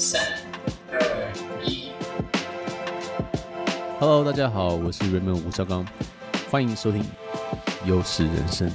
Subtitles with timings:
[0.00, 0.22] 三、
[0.92, 1.32] 二、
[1.64, 1.90] 一。
[3.98, 5.84] Hello，大家好，我是 Raymond 吴绍刚，
[6.48, 7.04] 欢迎收听
[7.84, 8.70] 优势人生。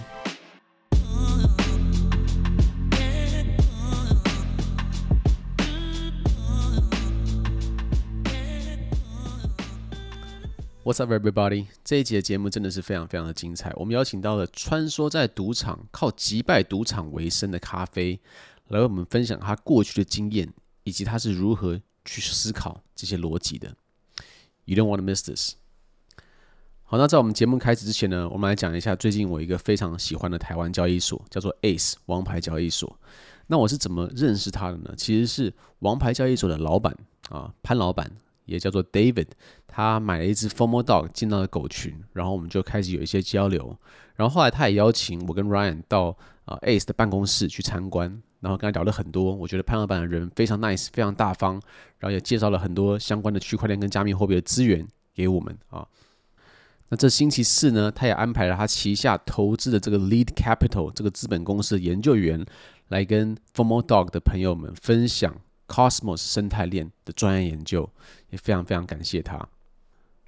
[10.84, 11.68] What's up, everybody？
[11.86, 13.72] 这一集的节目真的是非常非常的精彩。
[13.78, 18.20] 我们邀请到了穿梭在赌场、靠击败赌场为生的咖啡，
[18.68, 20.54] 来为我们分享他过去的经验，
[20.84, 23.76] 以及他是如何去思考这些逻辑的。
[24.66, 25.56] You don't want to miss this。
[26.84, 33.00] 好，那在我们节目开始之前呢，我们来讲一下最近我一个非常喜欢的台湾交易所，叫做 Ace 王牌交易所。
[33.48, 34.94] 那我是怎么认识他的呢？
[34.96, 36.96] 其实是王牌交易所的老板
[37.30, 38.12] 啊，潘老板。
[38.46, 39.28] 也叫做 David，
[39.66, 43.80] 他买了一只 FOMO Dog 进到了狗群，然后我们就开始有一些交流，
[44.18, 51.54] 然后后来他也邀请我跟 Ryan 到啊 Ace 的办公室去参观，然后跟他聊了很多，我觉得潘老板的人非常 nice，非常大方，
[51.98, 55.88] 然后也介绍了很多相关的区块链跟加密货币的资源给我们啊。
[56.90, 62.46] 那这星期四呢，他也安排了他旗下投资的这个 Lead Capital 这个资本公司的研究员
[62.90, 65.36] 来跟 FOMO Dog 的朋友们分享。
[65.66, 67.90] Cosmos 生态链的专业研究，
[68.30, 69.48] 也非常非常感谢他。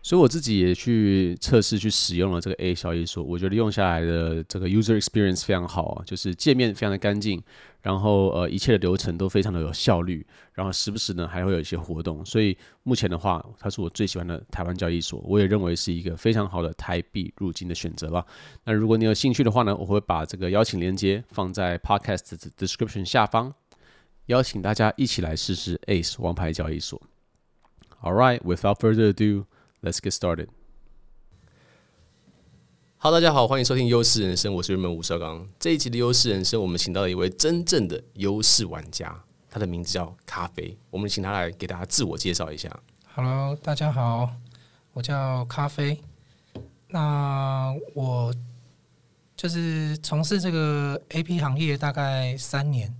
[0.06, 7.42] 所以我自己也去测试去使用了这个 A 交易所，我觉得用下来的这个 user experience 非常好啊，就是界面非常的干净，
[7.82, 12.24] 然后呃一切的流程都非常的有效率，然后时不时呢还会有一些活动。
[12.24, 18.24] 所以目前的话，它是我最喜欢的台湾交易所，我也认为是一个非常好的台币入金的选择了。
[18.64, 23.52] 那如果你有兴趣的话呢，我会把这个邀请链接放在 podcast description 下方。
[24.28, 27.02] 邀请大家一起来试试 Ace 王牌交易所。
[28.04, 29.46] All right, without further ado,
[29.82, 30.48] let's get started.
[32.98, 35.48] Hello，大家好，欢迎收听优势人生，我是 Raymond 吴绍刚。
[35.60, 40.78] 这一集的优势人生，我们请到了一位真正的优势玩家，他的名字叫咖啡。
[40.90, 42.70] 我们请他来给大家自我介绍一下。
[43.14, 44.32] Hello，大家好，
[44.94, 46.02] 我叫咖啡。
[46.88, 48.34] 那我
[49.36, 52.92] 就是从事这个 AP 行业大概三年。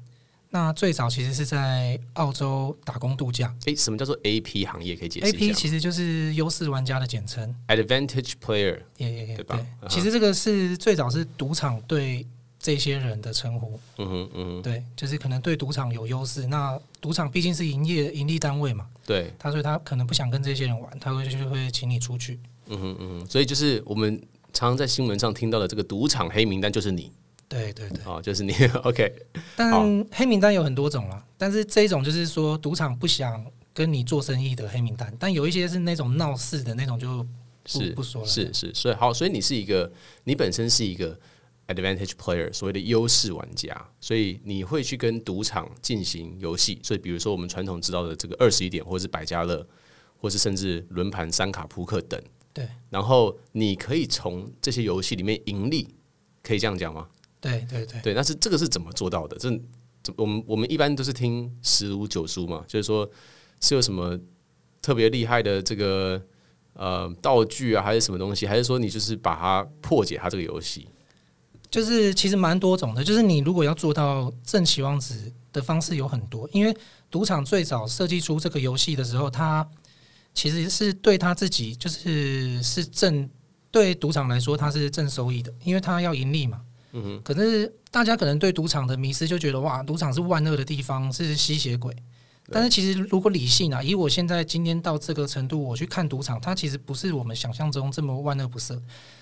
[0.56, 3.54] 那最早其实是在澳洲打工度假。
[3.66, 4.96] 诶，什么叫做 AP 行业？
[4.96, 5.38] 可以解释一下。
[5.38, 9.60] AP 其实就是优势玩家的简称，Advantage Player，也也也对吧？
[9.82, 12.26] 对，其实这个是最早是赌场对
[12.58, 13.78] 这些人的称呼。
[13.98, 16.48] 嗯哼嗯哼，对，就是可能对赌场有优势。
[16.48, 22.40] 那赌场毕竟是营业盈利单位嘛，对，他所以他可能不想跟这些人玩，他会就会请你出去。
[22.68, 24.16] 嗯哼嗯哼，所以就是我们
[24.54, 27.12] 常常在新闻上听到的这个赌场黑名单就是你。
[27.48, 29.14] 对对对，哦，就是你 OK。
[29.56, 37.28] 但黑名单有很多种了，但是这一种就是说赌场不想跟你做生意的黑名单，但有一些是那种闹事的那种就不
[37.66, 38.28] 是不说了。
[38.28, 39.92] 是是，所以好，所以你是一个，
[40.24, 41.18] 你本身是一个
[41.68, 46.80] advantage player，所谓的优势玩家，所以你会去跟赌场进行游戏。
[46.84, 49.66] 所以比如说我们传统知道的这个二十一点，或者是百家乐，
[50.18, 52.22] 或是甚至轮盘、三卡、扑克等。
[52.54, 55.94] 对，然后你可以从这些游戏里面盈利，
[56.42, 57.08] 可以这样讲吗？
[57.52, 59.38] 对对对，对，但是这个是怎么做到的？
[59.38, 59.50] 这
[60.18, 63.10] 我们我们一般都是听十赌九输嘛，就是说
[63.62, 64.20] 是有什么
[64.82, 66.22] 特别厉害的这个
[66.74, 68.46] 呃道具啊，还是什么东西？
[68.46, 70.88] 还是说你就是把它破解它这个游戏？
[71.72, 76.78] 就是其实蛮多种的，就是你如果要做到正期望值的方式有很多，因为
[77.10, 79.68] 赌场最早设计出这个游戏的时候，它
[80.34, 83.28] 其实是对他自己就是是正
[83.72, 86.62] 对赌场来说，它是正收益的，因为它要盈利嘛。
[86.98, 91.94] 嗯，可是大家可能对赌场的迷思就觉得哇，赌场是万恶的地方，是吸血鬼。
[92.52, 98.80] 但是其实如果理性啊，以我现在今天到这个程度，我去看赌场，它其实不是我们想象中这么万恶不赦。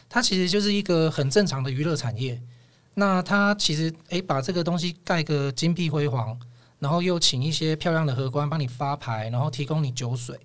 [0.10, 2.40] 它其实就是一个很正常的娱乐产业。
[2.96, 6.38] 那它其实诶，把这个东西盖个金碧辉煌，
[6.80, 10.38] 然后又请一些漂亮的荷官帮你发牌，然后提供你酒水。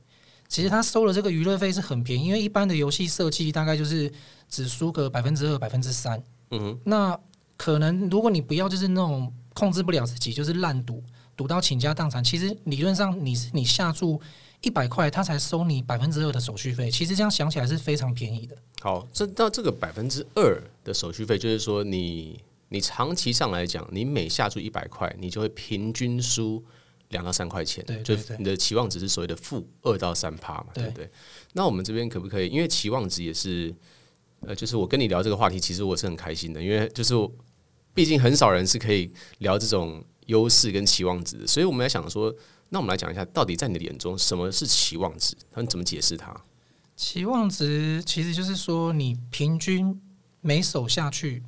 [0.47, 4.11] 其实他收了这个娱乐费是很便宜，因为一般的游戏设计大概就是
[4.49, 6.23] 只输个百分之二、百分之三。
[6.51, 7.19] 嗯哼，那
[7.57, 11.03] 可能如果你不要就是那种控制不了自己，就是烂赌，
[11.37, 12.23] 赌到倾家荡产。
[12.23, 14.21] 其实理论上你是你下注
[14.61, 16.91] 一百块，他才收你百分之二的手续费。
[16.91, 18.57] 其实这样想起来是非常便宜的。
[18.81, 26.65] 好，这到这个百分之二的手续费，就是说你你长期上来讲，你每下注一百块，你就会平均输
[27.09, 27.85] 两到三块钱。
[27.85, 31.11] 对，对，对，就你的期望值是所谓的负二到三趴嘛，对不，对？
[31.53, 32.49] 那我们这边可不可以？
[32.49, 33.75] 因为期望值也是。
[34.41, 37.15] 呃，就是我跟你聊这个话题，其实我是很开心的，因为就是
[37.93, 42.33] 毕竟很少人是可以聊这种优势跟期望值，所以我们在想说，
[42.69, 45.35] 那我们来讲一下，到底在你的眼中，什么是期望值？
[45.51, 46.35] 他们怎么解释它？
[46.97, 50.01] 期望值其实就是说，你平均
[50.41, 51.43] 每手下去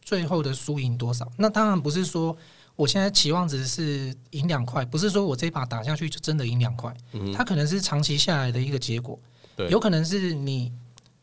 [0.00, 1.30] 最后的输赢多少？
[1.36, 2.36] 那当然不是说
[2.76, 9.18] 我现在期望值是赢两块，不是说我这一把打下去就真的赢两块，嗯，它可能是长期下来的一个结果，
[9.56, 10.72] 对，有可能是你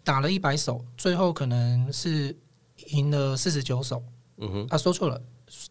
[0.08, 2.34] 打了一百手，最后可能是
[2.92, 4.02] 赢了四十九手，
[4.38, 5.22] 嗯哼，啊，说错了，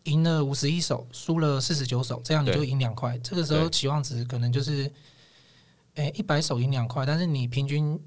[0.04, 4.92] 赢了五十一手，输了四十九手，这样你就赢两块，这个时候期望值可能就是，
[5.94, 7.98] 诶，一百手赢两块，但是你平均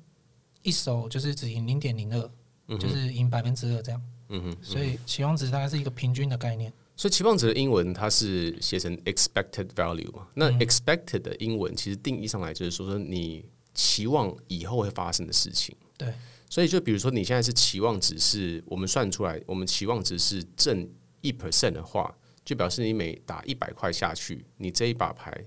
[0.61, 2.31] 一手就是只赢零点零二。
[2.79, 6.71] 就是赢百分之二这样，嗯哼，所以期望值大概是一个平均的概念。
[6.95, 10.27] 所以期望值的英文它是写成 expected value 嘛？
[10.35, 13.43] 那 expected 的英文其实定义上来就是说说你
[13.73, 15.75] 期望以后会发生的事情。
[15.99, 16.13] 对，
[16.49, 25.45] 所以就比如说你现在是期望值是我们算出来，我们期望值是正一 percent 的话，就表示你每打一百块下去，你这一把牌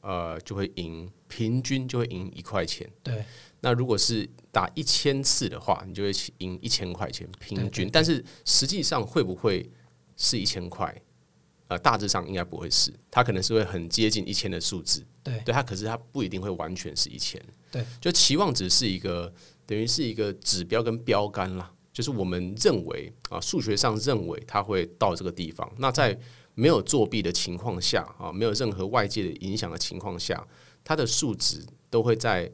[0.00, 2.90] 呃就会赢，平均就会赢一块钱。
[3.02, 3.22] 对。
[3.60, 7.90] 那如果是打一千次的话，你就会赢一千块钱平均。
[7.92, 9.70] 但是实际上会不会
[10.16, 11.02] 是一千块？
[11.68, 15.06] 呃，大致上应该不会是，它可能是会很接近一千的数字。
[15.22, 17.40] 对，对，它可是它不一定会完全是一千。
[17.70, 19.32] 对，就期望值是一个
[19.70, 25.70] 等于是一个指标跟标杆啦，就是我们认为啊，数学上认为它会到这个地方。
[25.78, 26.18] 那在
[26.56, 30.44] 没有作弊的情况下啊，没有任何外界的影响的情况下，
[30.82, 32.50] 它的数值都会在。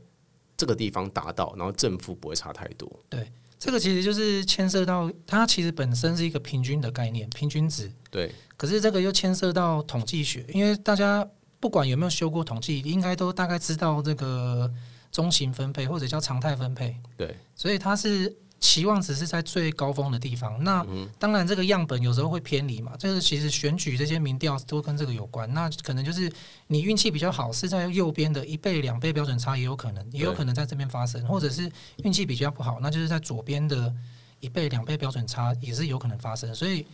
[0.59, 2.91] 这个地方达到，然后正负不会差太多。
[3.11, 7.93] 对，这个其实就是牵涉到它其实本身是一个平均的概念，平均值。
[8.11, 8.33] 对。
[8.57, 11.29] 可是这个又牵涉到统计学，因为大家
[11.61, 14.73] 不管有没有修过统计，应该都大概知道这个
[15.17, 16.97] 中型分配或者叫常态分配。
[17.17, 17.37] 对。
[17.55, 18.35] 所以它是。
[18.59, 20.85] 期望值是在最高峰的地方，那
[21.19, 25.47] 当然这个样本有时候会偏离嘛，就是其实选举这些民调都跟这个有关。
[25.53, 26.33] 那可能就是
[26.67, 31.71] 你运气比较好，是在右边的一倍、两倍标准差也有可能，也有可能在这边发生，或者是
[32.03, 33.95] 运气比较不好，那就是在左边的
[34.41, 36.53] 一倍、两倍标准差也是有可能发生。
[36.55, 36.85] 所以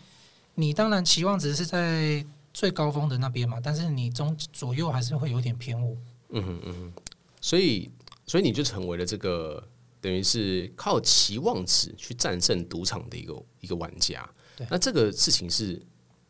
[0.56, 5.96] 你当然期望值是在最高峰的那边嘛，但是你中左右还是会有点偏误。
[6.30, 6.92] 嗯哼嗯哼，
[7.40, 7.88] 所以
[8.32, 9.62] 所以你就成为了这个。
[10.00, 14.28] 等于是靠期望值去战胜赌场的一个一个玩家。
[14.56, 15.80] 对，那这个事情是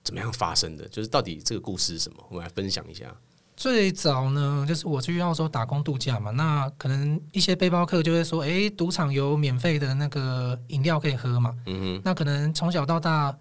[0.05, 0.87] 怎么样发生的？
[0.89, 2.23] 就是到底这个故事是什么？
[2.29, 3.17] 我们来分享一下。
[3.57, 13.35] 最早呢，就是我去澳洲打工度假嘛，那可能一些背包客就会说：“哎，赌场有免费的那个饮料可以喝嘛。”嗯哼，那可能从小到大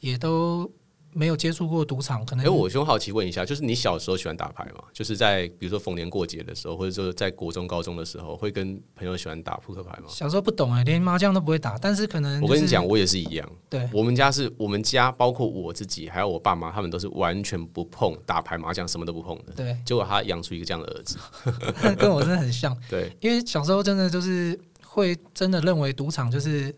[0.00, 0.70] 也都。
[1.18, 2.46] 没有接触过赌场，可能。
[2.46, 4.84] 哎，我兄好奇问一下，就是你小时候喜欢打牌吗？
[4.92, 10.04] 就是在比如说逢年过节的时候，或者说在国中、高中的时候，会跟朋友喜欢打扑克牌吗？
[10.08, 13.50] 小时候不懂哎，连麻将都不会打，但是可能、就是、我跟你讲，我也是一样。
[13.68, 19.52] 对，我们家是我们家，包括我自己，还有我爸妈，他们都是完全不碰打牌、麻将，什么都不碰的。
[19.56, 21.18] 对，结果他养出一个这样的儿子，
[21.98, 22.76] 跟我真的很像。
[22.88, 26.72] 对，因为小时候真的就是会真的认为赌场就是。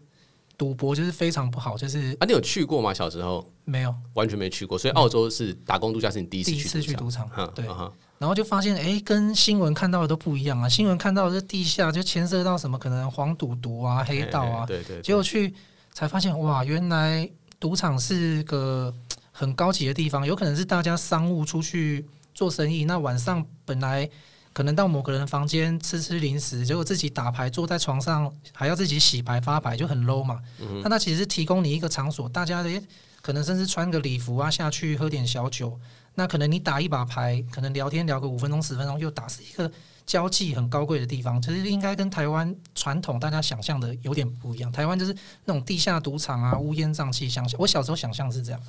[0.61, 2.93] 赌博就是非常不好，就是啊，你有去过吗？
[2.93, 4.77] 小时候没有，完全没去过。
[4.77, 7.65] 所以澳洲是打工度假，是你第一次去第一次去赌场，对。
[7.67, 10.69] 嗯、然后就发现，哎、欸，跟新闻看到的都不一样啊！
[10.69, 15.01] 新闻看到的是地下，就牵涉到什么可能黄赌毒啊、黑道啊，对对。
[15.01, 15.55] 结果去
[15.95, 17.27] 才发现，哇，原来
[17.59, 18.93] 赌场是个
[19.33, 24.07] 很高级的地方，有可能是大家商务出去做生意，那晚上本来。
[24.53, 30.41] 可能到某个人房间吃吃零食，结果自己打牌坐在床上还要自己洗牌发牌，就很 low 嘛。
[30.59, 32.83] 嗯、那他其实是提供你一个场所，大家的
[33.23, 35.79] 可能甚至穿个礼服啊下去喝点小酒。
[36.15, 39.71] 那可能你打一把牌，可能聊天聊个五分钟十分钟又打，是一个
[40.05, 41.41] 交际很高贵的地方。
[41.41, 44.71] 其实应该跟台湾传统大家想象的有点不一样。
[44.73, 45.15] 台湾就是
[45.45, 47.29] 那种地下赌场啊，乌烟瘴气。
[47.29, 48.61] 想象我小时候想象是这样。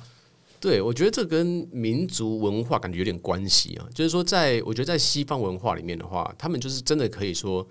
[0.62, 3.88] 对，我觉得这跟民族文化感觉有点关系啊。
[3.92, 7.66] 就是说，在我觉得在西方文化里面的话，他们就是真的可以说，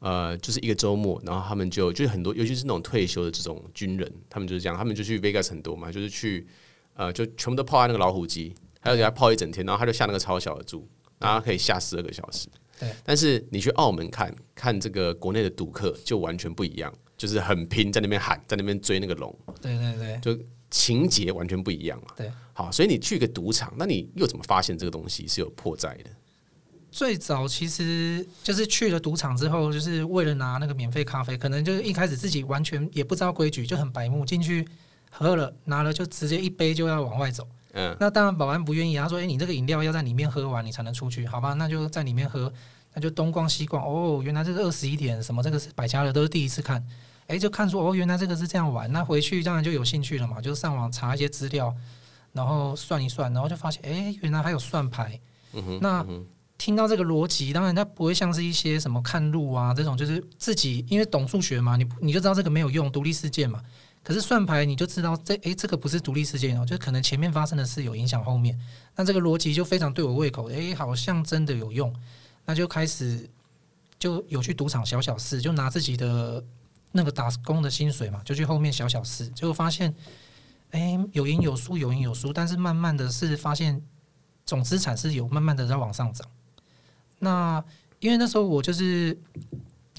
[0.00, 6.46] 呃，就是一个周末，然后他们就就是很多，尤其是那种退休的这种军人，他们就是这样，他们就去 Vegas 很多嘛，就是去
[6.92, 10.86] 呃，就全部都泡在那个老虎机，还有给他泡一整天，然后他就下那个超小的注，
[11.18, 12.46] 然后他可以下十二个小时。
[12.78, 12.90] 对。
[13.04, 19.34] 但是你去澳门看看这个国内的赌客就完全不一样，就是很拼，在那边喊，在那边追那个龙。
[19.62, 20.20] 对对对。
[20.20, 20.38] 就。
[20.74, 22.08] 情节完全不一样嘛？
[22.16, 26.10] 对，好，所以你去一个赌场，那你又怎么发现这个东西是有破绽的？
[26.90, 34.66] 最早其实就是去了赌场之后，就是为了拿那个免费咖啡，可能就是一开始自己完全也不知道规矩，就很白目进去
[35.10, 37.46] 喝了，拿了就直接一杯就要往外走。
[37.74, 41.52] 嗯，那当然保安不愿意，他说：“哎，你这个饮料要在里面喝完，你才能出去，好吧？
[41.54, 42.52] 那就在里面喝，
[42.94, 43.84] 那就东逛西逛。
[43.84, 46.84] 哦，原来这是二十一点，什么这个是百家乐，都是第一次看。”
[47.26, 48.90] 哎，就看出哦，原来这个是这样玩。
[48.92, 51.74] 那回去当然就有兴趣了嘛，就上网查一些资料，
[52.32, 55.18] 然后算一算，然后就发现，哎，原来还有算牌。
[55.80, 56.04] 那
[56.58, 63.60] 听到这个逻辑，当然它不会像是一些什么看路啊这种，就是自己因为懂数学嘛，你你就知道这个没有用，独立事件嘛。
[64.02, 68.58] 可是算牌你就知道这诶，这个不是独立事件哦，就可能前面发生的事有影响后面，
[68.94, 71.94] 那这个逻辑就非常对我胃口，诶，好像真的有用，
[72.44, 73.26] 那就开始
[73.98, 76.44] 就有去赌场小小事，就拿自己的
[76.94, 79.94] 那个打工的薪水嘛，就去后面小小试，结果发现，
[80.70, 83.82] 诶，有赢有输，有赢有输，但是慢慢的是发现
[84.46, 86.26] 总资产是有慢慢的在往上涨。
[87.18, 87.62] 那
[87.98, 89.18] 因为那时候我就是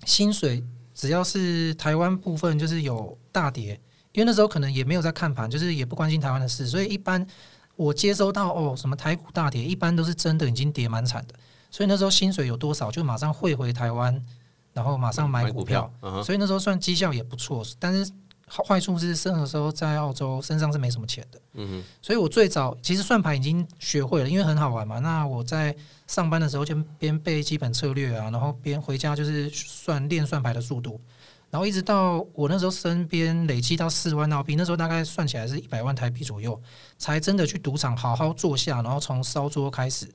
[0.05, 3.79] 薪水只要是台湾部分就是有大跌。
[4.13, 7.27] 因为那时候可能也没有在看盘，就是也不关心台湾的事，所以一般
[7.75, 11.35] 我接收到哦什么台股大跌，一般都是真的已经跌蛮惨的，
[11.69, 14.25] 所以那时候薪水有多少就马上汇回台湾，
[14.75, 16.22] 然后马上买股票，uh.
[16.22, 18.12] 所以那时候算绩效也不错，但是
[18.48, 25.74] 坏处是那个时候在澳洲身上是没什么钱的，嗯哼，所以我最早其实算盘已经学会了，因为很好玩嘛，那我在
[26.08, 31.00] 上班的时候就边背基本策略啊，然后边回家就是算练算牌的速度。
[31.51, 36.60] 然后一直到我那时候身边累积到四万澳币，那时候大概算起来是一百万台币左右，
[36.98, 40.05] 才真的去赌场好好坐下，然后从烧桌开始。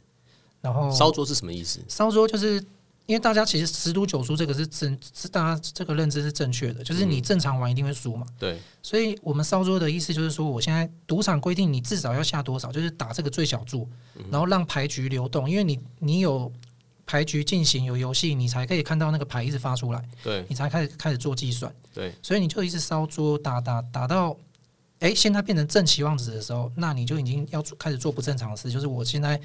[0.60, 1.80] 然后烧桌是什么意思？
[1.88, 2.62] 烧桌就是
[3.10, 8.24] 因为大家其实十赌九输这个是正，是大家这个认知是正确的，就是你正常玩一定会输嘛。
[8.38, 8.58] 对。
[8.82, 13.88] 所以我们烧桌的意思就是说，我现在赌场规定你至少要下多少，就是打这个最小注，
[14.30, 16.52] 然后让牌局流动，因为你你有。
[17.06, 24.30] 牌局进行有游戏，你才可以看到那个牌一直发出来，对，你才开始开始做计算，对，所以你就一直烧桌打打打到，
[25.00, 29.40] 哎、欸，现在变成正期望值的时候，那你就已经要开始做不正常的事，就是我现在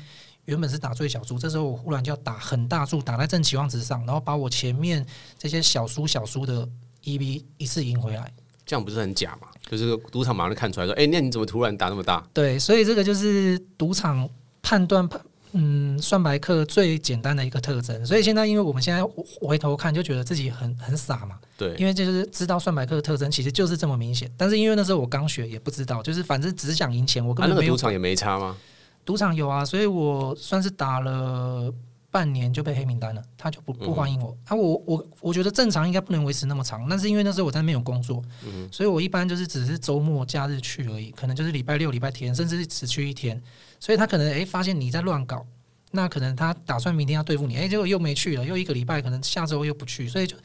[0.45, 5.05] 原本是打最小注，这时候我忽然就要打很大注，打在正期望值上，然后把我前面
[5.37, 6.67] 这些小输小输的
[7.03, 8.31] EV 一次赢回来，
[8.65, 9.47] 这样不是很假吗？
[9.69, 12.25] 就是赌场马上就看出来说，哎、欸，那你怎么突然打那么大？
[12.33, 14.29] 对，所以这个就是赌场
[14.61, 15.19] 判断判。
[15.57, 19.01] 嗯，算白客最简单的一个特征，所以现在因为我们现在
[19.39, 21.39] 回头看，就觉得自己很很傻嘛。
[21.57, 24.29] 对，因为就是知道算白客的特征，其实就是这么明显。
[24.35, 27.25] 但是因为那时候我刚学，也不知道，就是反正只想赢钱。
[27.25, 27.61] 我根本没有。
[27.61, 28.57] 啊、那个赌场也没差吗？
[29.05, 31.71] 赌场有啊，所以我算是打了
[32.09, 34.31] 半年就被黑名单了，他就不不欢迎我。
[34.31, 43.41] 嗯、啊，我我我觉得正常应该不能维持那么长，但是因为那时候我在那边有工作，嗯、所以我一般就是只是周末假日去而已，可能就是礼拜六、礼拜天，甚至是只去一天。
[43.79, 45.45] 所以他可能诶、欸、发现你在乱搞，
[45.91, 50.35] 那可能他打算明天要对付你，诶、欸，结果又没去了，又一个礼拜，可能下周又不去，所以就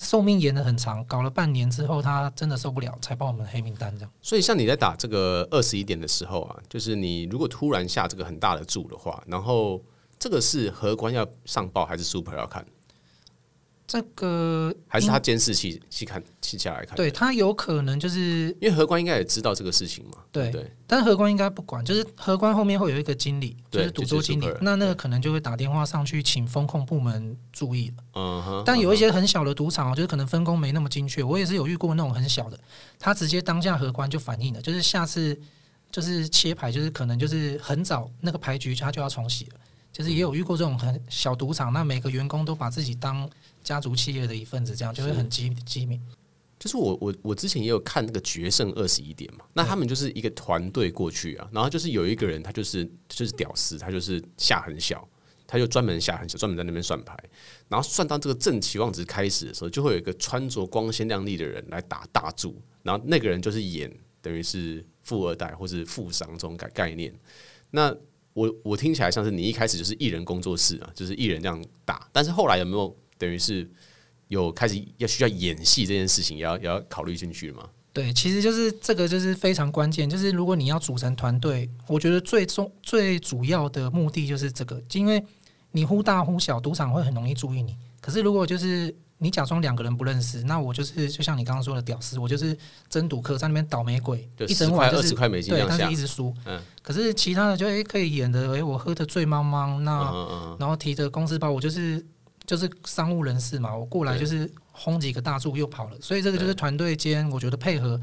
[0.00, 4.10] 寿命延的很长，搞了半年之后，他真的受不了，才报我们黑名单这样。
[4.22, 9.80] 所以像你在打这个二十一点的时候啊，就是你如果突然下这个很大的注的话，然后
[10.18, 12.64] 这个是荷官要上报还是 super 要看？
[13.90, 16.94] 这个还是他监视器去看，去下来看。
[16.94, 20.18] 对，他有可能就是因为荷官应该也知道这个事情嘛。
[20.30, 28.04] 对对，但荷官应该不管，就是荷官后面会有一个经理，就是赌桌经理，那那个可能就会打电话上去请风控部门注意了。
[28.14, 28.62] 嗯哼。
[28.64, 31.20] 但有一些很小的赌场，就是可能分工没那么精确。
[31.20, 32.56] 我也是有遇过那种很小的，
[32.96, 35.36] 他直接当下荷官就反映了，就是下次
[35.90, 39.54] 就是切牌，就是可能就是很早那个牌局他就要重洗了。
[39.92, 43.28] 就是也有遇过这种很小赌场，那每个员工都把自己当
[43.62, 46.00] 家族企业的一份子，这样就会很机机敏。
[46.58, 55.08] 就是我我我之前也有看那个决胜二十一点嘛，那他们就是一个团队过去啊，然后就是有一个人他就是就是屌丝，他就是下很小，
[55.46, 57.16] 他就专门下很小，专门在那边算牌，
[57.68, 67.12] 然后算到这个正期望值开始的时候，就会有一个穿着光鲜亮丽的人来打大注，然后那个人就是演等于是富二代或是富商这种概概念，
[67.70, 67.96] 那。
[68.32, 73.68] 我我听起来像是你一开始就是艺人工作室啊，就是艺人这样打，但是后来有没有等于是
[74.28, 77.68] 有开始要需要演戏这件事情，也要也要考虑进去吗？
[77.92, 85.22] 对，其实就是这个就是非常关键，就是如果你要组成团队，我觉得最终最主要的目的就是这个，因为
[85.72, 88.94] 你忽大忽小，赌场会很容易注意你，可是如果就是。
[89.22, 92.56] 你假装两个人不认识，那我就是就像你刚刚说的屌丝，我就是
[92.88, 96.34] 真赌客在那边倒霉鬼，一整晚就是块美金对，但是一直输。
[96.46, 102.02] 嗯，可是其他的就诶、欸、可以演的，诶、欸，我喝的醉茫茫，那嗯嗯嗯然后提着公司包，我就是
[102.46, 108.00] 就是商务人士嘛，我过来就是轰几个大柱又跑了，所以这个就是团队间我觉得配合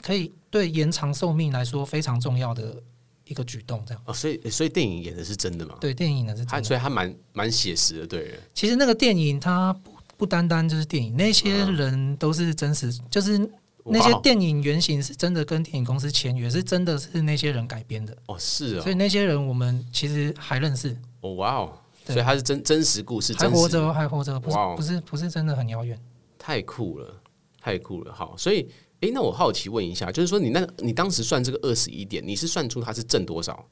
[0.00, 2.82] 可以对延长寿命来说非常重要的
[3.26, 4.02] 一个举动，这样。
[4.06, 5.76] 哦，所以所以电影演的是真的吗？
[5.78, 8.40] 对，电影演的是真的，所以他蛮蛮写实的，对。
[8.54, 9.70] 其实那个电影它。
[9.74, 9.93] 不
[10.24, 13.38] 单单就是电影，那些人都是真实，就是
[13.86, 18.16] 那些电影原型是真的跟电影公司签约，是真的是那些人改编的。
[18.26, 20.96] 哦，是啊，所以那些人我们其实还认识。
[21.20, 21.72] 哦，哇哦，
[22.06, 26.00] 所以他是真真实故事，还活着，还活着，不是不是不是真的很遥远。
[26.38, 27.14] 太酷了，
[27.60, 28.14] 太酷了。
[28.14, 28.66] 好，所以
[29.00, 33.66] 诶，那我好奇问一下，就是说你那，你当时算这个二十一点，你是算出它是挣多少？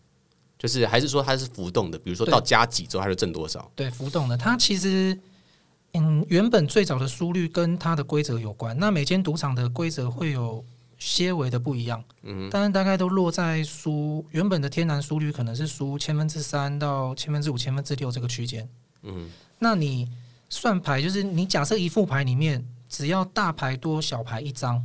[0.58, 1.98] 就是还是说它是浮动的？
[1.98, 3.70] 比如说到加几之后它就挣多少？
[3.74, 5.18] 对，浮动的，它其实。
[5.92, 8.78] 嗯，原本最早的输率跟它的规则有关。
[8.78, 10.64] 那每间赌场的规则会有
[10.98, 18.68] 些微的不一样，嗯，但是大概都落在输原本的天然输率可能是输千分之三到千分之五、千分之六这个区间，
[19.02, 20.08] 嗯，那你
[20.48, 24.84] 算牌就是你假设一副牌里面只要大牌多小牌一张。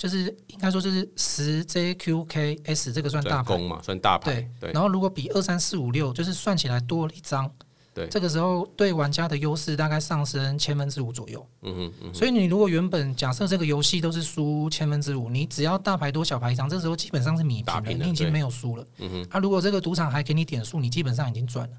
[0.00, 4.32] 就是应该说，就是十 J Q K S 这个算大牌嘛，算大牌。
[4.32, 4.72] 对，对。
[4.72, 7.52] 然后如果比二三四五六，就是算起来多了一张。
[7.94, 8.06] 对。
[8.08, 11.46] 这个时候对玩家的优势大概上升千分之五左右。
[11.62, 12.14] 嗯哼，嗯哼。
[12.14, 18.86] 所以你如果原本假设这个游戏都是输千分之五，你只要大牌多小牌一张，这时候基本上是米平了，你已经没有输了。
[18.98, 19.26] 嗯哼。
[19.30, 21.76] 啊，如果这个赌场还给你点数，你基本上已经赚了。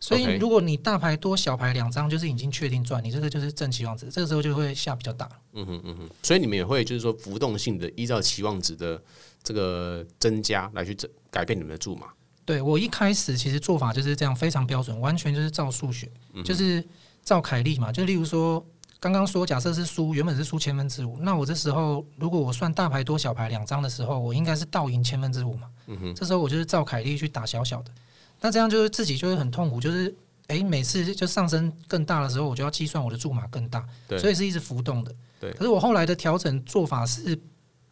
[0.00, 5.26] 所以，如果你大牌多小牌两张，就是已经确定赚，你这个就是正期望值，这个时候就会下比较大。
[5.54, 9.02] 嗯哼嗯哼，所以你们也会就是说浮动性的依照期望值的
[9.42, 10.94] 这个增加来去
[11.30, 12.08] 改变你们的注码。
[12.44, 16.84] 对，我一开始其实做法就是这样，非常标准，完全就是照数学，嗯、就是
[17.24, 17.90] 照凯利嘛。
[17.90, 18.64] 就例如说，
[19.00, 25.68] 刚刚说假设是输，原本是输千分之五，那我这时候如果我算大牌多小牌两张的时候，我应该是倒赢千分之五嘛。
[25.86, 27.90] 嗯哼，这时候我就是照凯利去打小小的。
[28.40, 30.14] 那这样就是自己就会很痛苦，就是
[30.48, 35.14] 诶、欸，每次就上升更大的时候，我就要计算我的注码更大，对，所以是一直浮动的。
[35.40, 37.38] 对，可是我后来的调整做法是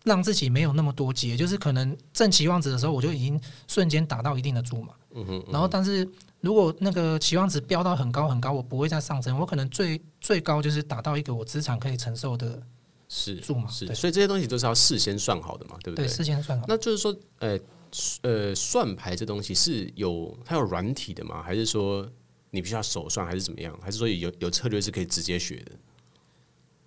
[0.04, 4.92] 让自己没有那么多节，就是可能正期望值的时候，我就已经瞬间达到一定的注码。
[5.14, 6.08] 嗯哼，然后但是
[6.40, 12.62] 如果那个期望值飙到很高很高，我不会再上升，我可能最最高就是达到一个我资产可以承受的
[13.08, 13.68] 是注码。
[13.68, 16.06] 是，所以这些东西都是要事先算好的嘛，对不对？
[16.06, 16.64] 对，事先算好。
[16.68, 17.58] 那就是说，呃。
[18.22, 21.42] 呃，算牌这东西是有它有软体的吗？
[21.42, 22.08] 还是说
[22.48, 23.78] 你必须要手算，还是怎么样？
[23.82, 25.72] 还是说有有策略是可以直接学的？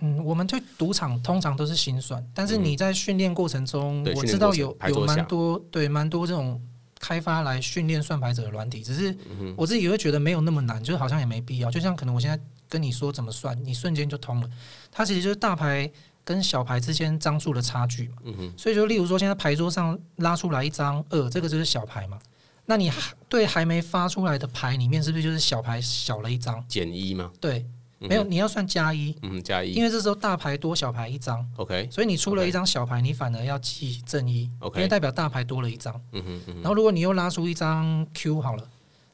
[0.05, 6.61] 嗯，我们对赌场通常都是心算，但是你在训练过程中，嗯、我知道有有蛮多对蛮多这种
[6.99, 9.15] 开发来训练算牌者的软体，只是
[9.55, 11.71] 我自己也会觉得没有那么难，就是好像也没必要。
[11.71, 14.49] 就像可能我现在跟你说怎么算，你瞬间就通了。
[14.91, 15.91] 它其实就是大牌。
[16.27, 22.17] 跟小牌之间张数的差距嘛，嗯哼，所以就例如说，现在牌桌上拉出来一张二，这个就是小牌嘛。
[22.65, 22.91] 那你
[23.29, 26.65] 对还没发出来的牌里面，是不是就是小牌小了一张？
[26.67, 27.31] 减一吗？
[27.39, 27.63] 对，
[28.07, 38.67] 没有，你要算加一，嗯，加一，因为这时候大牌多小牌一张，OK，所以你出了一张小牌，你反而要记正一，OK，因为代表大牌多了一张，嗯哼，然后如果你又拉出一张 Q 好了，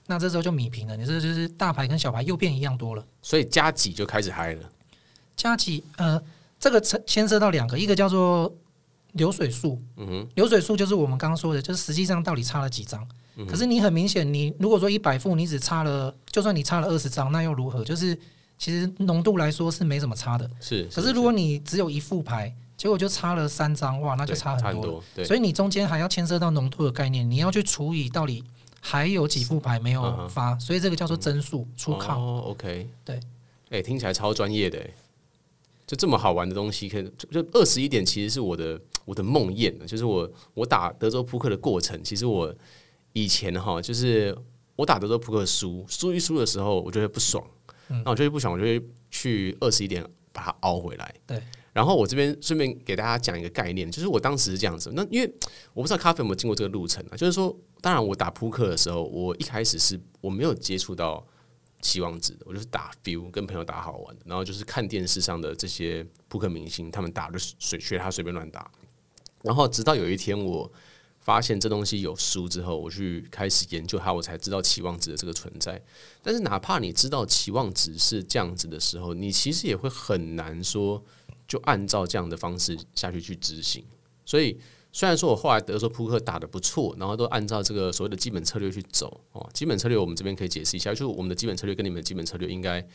[0.07, 4.69] 那这时候就米平了，你这就是大牌跟小牌又变一样多了，所以加几就开始嗨了，
[5.35, 6.21] 加几呃。
[6.63, 8.55] 这个牵涉到两个，一个叫做
[9.13, 13.03] 流水数，嗯哼，流水数就是我们刚刚说的，就是实际上到底差了几张。
[13.37, 17.83] 嗯、可是你很明显，你如果说一百副，你只差了，就算你差了二十张，那又如何？
[17.83, 18.15] 就是
[18.61, 20.47] 其实浓度来说是没什么差的。
[20.59, 25.03] 是，可是如果你只有一副牌，结果就差了三张，哇，那就差很多。
[25.15, 28.43] 对，所以你中间还要牵涉到浓度的概念，你要去除以到底
[28.79, 32.19] 还有几副牌没有发，所以这个叫做增数出靠。
[32.19, 33.19] 哦，OK，对，
[33.71, 34.79] 哎，听起来超专业的。
[35.87, 39.75] 就这么好玩的东西，可以就二十一点，其实是我的我的梦魇。
[39.87, 42.53] 就是我我打德州扑克的过程，其实我
[43.13, 44.37] 以前哈，就是
[44.75, 47.43] 我打德州扑克输输一输的时候，我就会不爽，
[48.03, 51.13] 那我就会不爽，我就会去二十一点把它凹回来。
[51.27, 51.41] 对，
[51.73, 54.91] 然后我这边顺便给大家讲一个概念，就是我当时是这样子。
[54.93, 55.33] 那因为
[55.73, 61.25] 我不知道咖啡有没有经过这个路程啊，就是说，当然我打扑克的时候，我一开始是我没有接触到。
[61.83, 68.69] 期望值的，我就是打 feel，跟朋友打好玩的，然后就是看电视上的这些扑克明星，他们打的水学他随便乱打，
[69.41, 70.71] 然后直到有一天我
[71.21, 75.81] 发现这东西有输之后，我去开始研究它，我才知道期望值的这个存在。
[76.21, 81.01] 但是哪怕你知道期望值是这样子的时候，你其实也会很难说
[81.47, 83.85] 就按照这样的方式下去去执行，
[84.25, 84.59] 所以。
[84.93, 89.49] 虽然说我后来得说扑克打得不错，然后都按照这个所谓的基本策略去走哦。
[89.53, 92.85] 基本策略我们这边可以解释一下，就是我们的基本策略跟你们的基本策略应该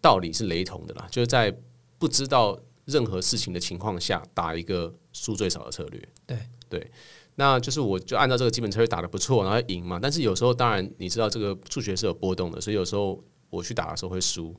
[0.00, 1.56] 道理是雷同的啦，就是在
[1.96, 6.08] 不知道任何事情的情况下打一个输最少的策略。
[6.26, 6.36] 对
[6.68, 6.90] 对，
[7.34, 9.98] 那就是我就按照这个基本策略打的不错，然后赢嘛。
[10.00, 14.54] 但是有时候当然你知道这个数学是有波动的，所以有时候我去打的时候会输。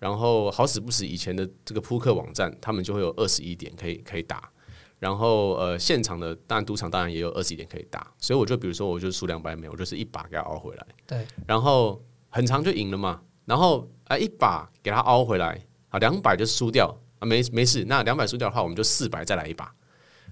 [0.00, 4.48] 然后好死不死，以前的这个扑克网站他们就会有二十一点可以可以打。
[5.00, 10.86] 然后呃，现场的当然赌场当然也有二十一点可以打，所以我就比如说我就输两百美，我就是一把给他熬回来。
[11.04, 11.26] 对。
[11.48, 19.74] 然后很长就赢了嘛，然后哎一把给他熬回来，啊两百就输掉啊没没事，那两百输掉的话我们就四百再来一把，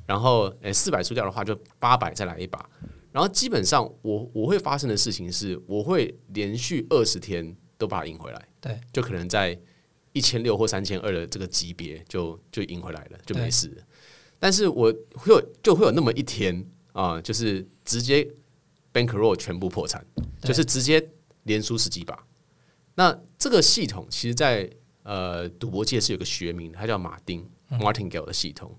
[0.06, 2.64] 然后诶四百输掉的话就八百再来一把，
[3.12, 9.58] 然后基本上我我会发生的事情是我会连续二十天都把它赢回来，对，就可能在
[10.12, 13.70] 一千六或三千二的这个级别就就赢回来了，就没事。
[14.38, 18.26] 但是我会有就会有那么一天啊，就是直接
[18.92, 20.04] bankroll 全部破产，
[20.42, 21.06] 就是直接
[21.42, 22.26] 连输十几把。
[22.94, 24.70] 那这个系统其实在
[25.02, 28.74] 呃赌博界是有个学名，它叫马丁 Martingale 的系统。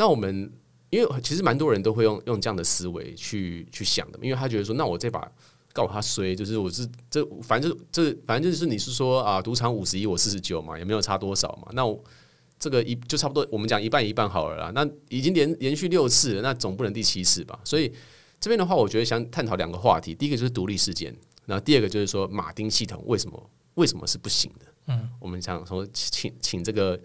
[0.00, 0.50] 那我们
[0.88, 5.30] 因为其实蛮多人都会用用这样的思维去去想的，因为他觉得说，那我这把
[5.74, 12.02] 告诉他衰，就是我是这反正这反正就是你是说啊，赌场五十一我四十九嘛，也没有差多少嘛，那我
[12.58, 14.72] 这个一就差不多，我们讲一半一半好了啦。
[14.74, 17.60] 那已经连连续六次了，那总不能第七次吧？
[17.62, 17.92] 所以
[18.40, 24.66] 这边的话，我觉得想探讨两个话题，第一个就是独立事件，然后第二个就是说马丁系统为什么为什么是不行的？
[24.86, 26.98] 嗯，我们想说请请这个。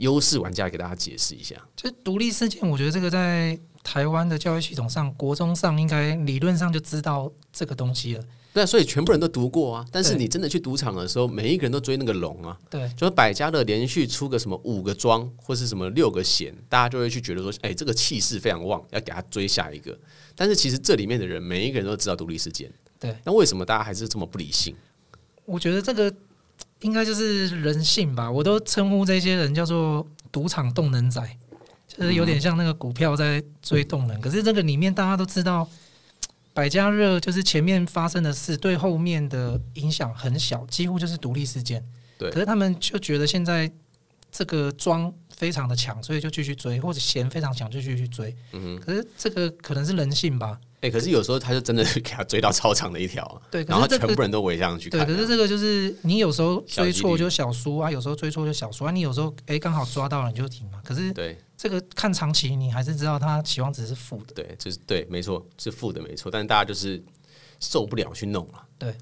[0.00, 8.24] 优势玩家给大家解释一下，就独立事件，我觉得这个在台湾的教育系统上，国中上应该理论上就知道这个东西了。
[8.52, 9.86] 对啊，所以全部人都读过啊。
[9.92, 12.58] 但是你真的去赌场的时候，每一个人都追那个龙啊。
[12.68, 19.96] 对，就是百家乐连续出个什么五个庄，或是什么六个闲，大家就会去觉得说，哎，这个气势非常旺，要给他追下一个。
[20.34, 22.72] 但是其实这里面的人，每一个人都知道独立事件。
[22.98, 24.74] 对，那为什么大家还是这么不理性？
[25.44, 26.12] 我觉得这个。
[26.80, 31.20] 应该就是人性吧，我都称呼这些人叫做赌场动能仔，
[31.86, 34.20] 就是有点像那个股票在追动能。
[34.20, 35.68] 可是这个里面大家都知道，
[36.54, 41.84] 百家乐就是前面发生的事对后面的影响很小，几乎就是独立事件。
[42.18, 43.70] 对，可是他们就觉得现在
[44.32, 48.36] 这个庄非常的强，所以就继续追，或者弦非常强就继续追。
[48.52, 50.60] 嗯哼，可是这个可能是人性吧。
[50.82, 55.00] 哎、欸，可是有时候他就真的给他追到超长的一条，对，然后全部人都围上去看。
[55.00, 58.90] 对，可是这个就是你有时候追错就小输啊，有时候追错就小输啊。
[58.90, 60.78] 你有时候哎刚好抓到了你就停嘛。
[60.84, 64.34] 可是对这个看长期你还是知道它期望值是负的。
[64.34, 67.02] 对，就是对，没错是负的没错，但是大家就是
[67.60, 68.62] 受不了去弄了。
[68.78, 68.94] 对，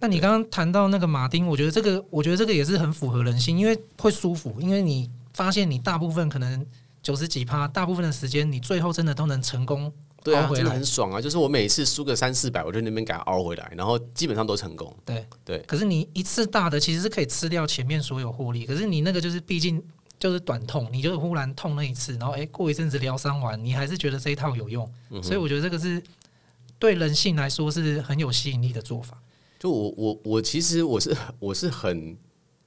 [0.00, 6.66] 那你刚刚谈到那个马丁，我觉得这个我觉得这个也是很符合人性，因为会舒服，因为你发现你大部分可能
[7.02, 9.92] 九十几趴，大部分的时间你最后真的都能成功。
[10.22, 11.20] 对啊，真的很爽啊！
[11.20, 14.90] 就是我每次输个三四百，我就那边给它凹回来，然后基本上都成功。
[15.04, 15.58] 对对。
[15.66, 19.84] 可是你一次大的其实是可以吃掉前面所有获利，可是你那个就是毕竟
[20.18, 26.02] 就是短痛，你就忽然痛那一次，然后哎过一阵子疗伤完，你还是觉得这一套有用，嗯、所以我觉得这个是
[26.78, 29.20] 对人性来说是很有吸引力的做法。
[29.58, 32.16] 就我我我其实我是我是很。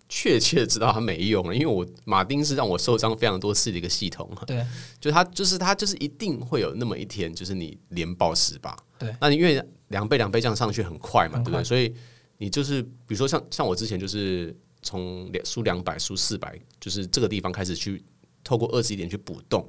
[0.10, 4.30] 确切的知道它没用了，因为我马丁是让我受伤非常多次的一个系统。
[4.46, 4.66] 对，
[5.02, 8.78] 就它就是它就是一定会有那么一天，就是你连爆十把。
[8.98, 11.64] 对，那你因为两倍两倍这样上去很快嘛，对不对？
[11.64, 11.94] 所以
[12.38, 18.02] 你就是比如说像像我之前就是从两输两百输四百，就是这个地方开始去
[18.46, 19.68] 透过二十一点去补洞，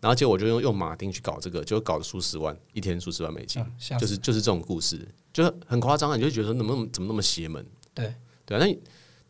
[0.00, 6.16] 然后结果我就用用马丁去搞这个，就搞得输十万，一天输十万美金，嗯、就是就是这种故事，就是很夸张啊！
[6.16, 7.62] 你就觉得怎么那么怎么那么邪门？
[7.92, 8.14] 对
[8.46, 8.78] 对啊，那你。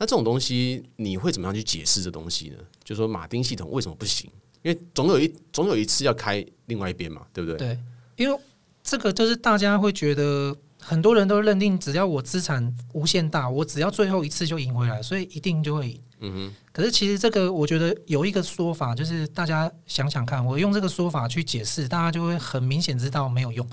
[0.04, 2.58] 那这种东西你会怎么样去解释这东西呢？
[2.84, 4.30] 就是说马丁系统为什么不行？
[4.60, 7.56] 因为总有一总有一次要开另外一边嘛，对不对？
[7.56, 7.78] 对，
[8.16, 8.38] 因为
[8.82, 15.98] 这个就是大家会觉得很多人都认定，只要我资产无限大，我只要最后一次就赢回来，所以一定就会赢。
[16.20, 16.54] 嗯哼。
[16.70, 23.66] 可是其实这个我觉得有一个说法，就是大家想想看，我用这个说法去解释，大家就会很明显知道没有用。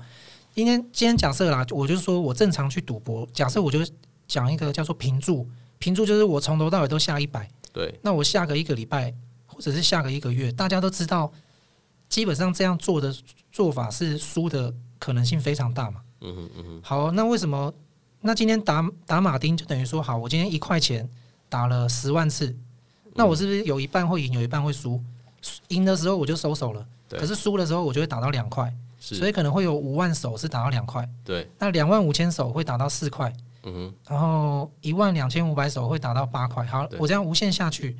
[0.54, 3.80] 今天今天假设啦，我就说我正常去赌博，假设我就
[4.26, 5.46] 讲一个叫做平注。
[5.82, 9.12] 平注就是我从头到尾都下一百，对，那我下个一个礼拜
[9.46, 11.32] 或者是下个一个月，大家都知道，
[12.08, 13.12] 基本上这样做的
[13.50, 16.00] 做法是输的可能性非常大嘛。
[16.20, 16.80] 嗯哼嗯哼。
[16.84, 17.74] 好，那为什么？
[18.20, 21.10] 那今天打打马丁就等于说，好，我今天一块钱
[21.48, 22.54] 打了十万次，
[23.14, 25.02] 那我是不是有一半会赢，有一半会输？
[25.68, 31.50] 赢的时候我就收手了，可是输的时候我就会打到两块，所以可能会有五万手是打到两块，对。
[31.58, 33.32] 那两万五千手会打到四块。
[33.64, 37.96] 嗯哼，然后一万两千五百手会打到八块，好，我这样无限下去，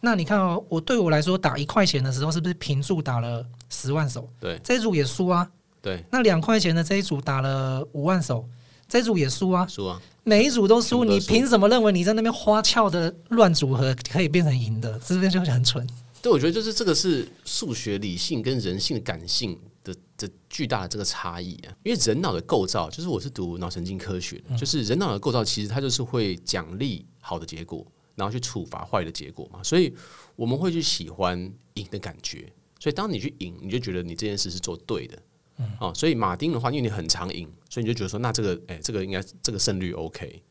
[0.00, 4.28] 那你看哦，我对我来说打一块钱的时候，是不是平注打了十万手？
[4.40, 5.48] 对，这一组也输啊。
[5.80, 8.48] 对，那两块钱的这一组打了五万手，
[8.88, 9.66] 这一组也输啊。
[9.66, 15.00] 输啊，每一组都输，都输，你凭什么认为你在那边花俏的乱组合可以变成赢的？
[15.00, 15.86] 是不是就很蠢？
[16.22, 29.94] 对，我觉得就是这个是数学理性跟人性的感性的的巨大的这个差异啊，因为人脑的构造，就是我是读脑神经科学的，就是人脑的构造其实它就是会奖励好的结果，然后去处罚坏的结果嘛，所以
[30.36, 31.38] 我们会去喜欢
[31.74, 35.22] 赢的感觉，所以当你去赢，你就觉得你这件事是做对的，
[35.58, 40.42] 嗯，哦，所以马丁的话，因为你很常赢，所以你就觉得说，那这个，哎，这个应该这个胜率 OK，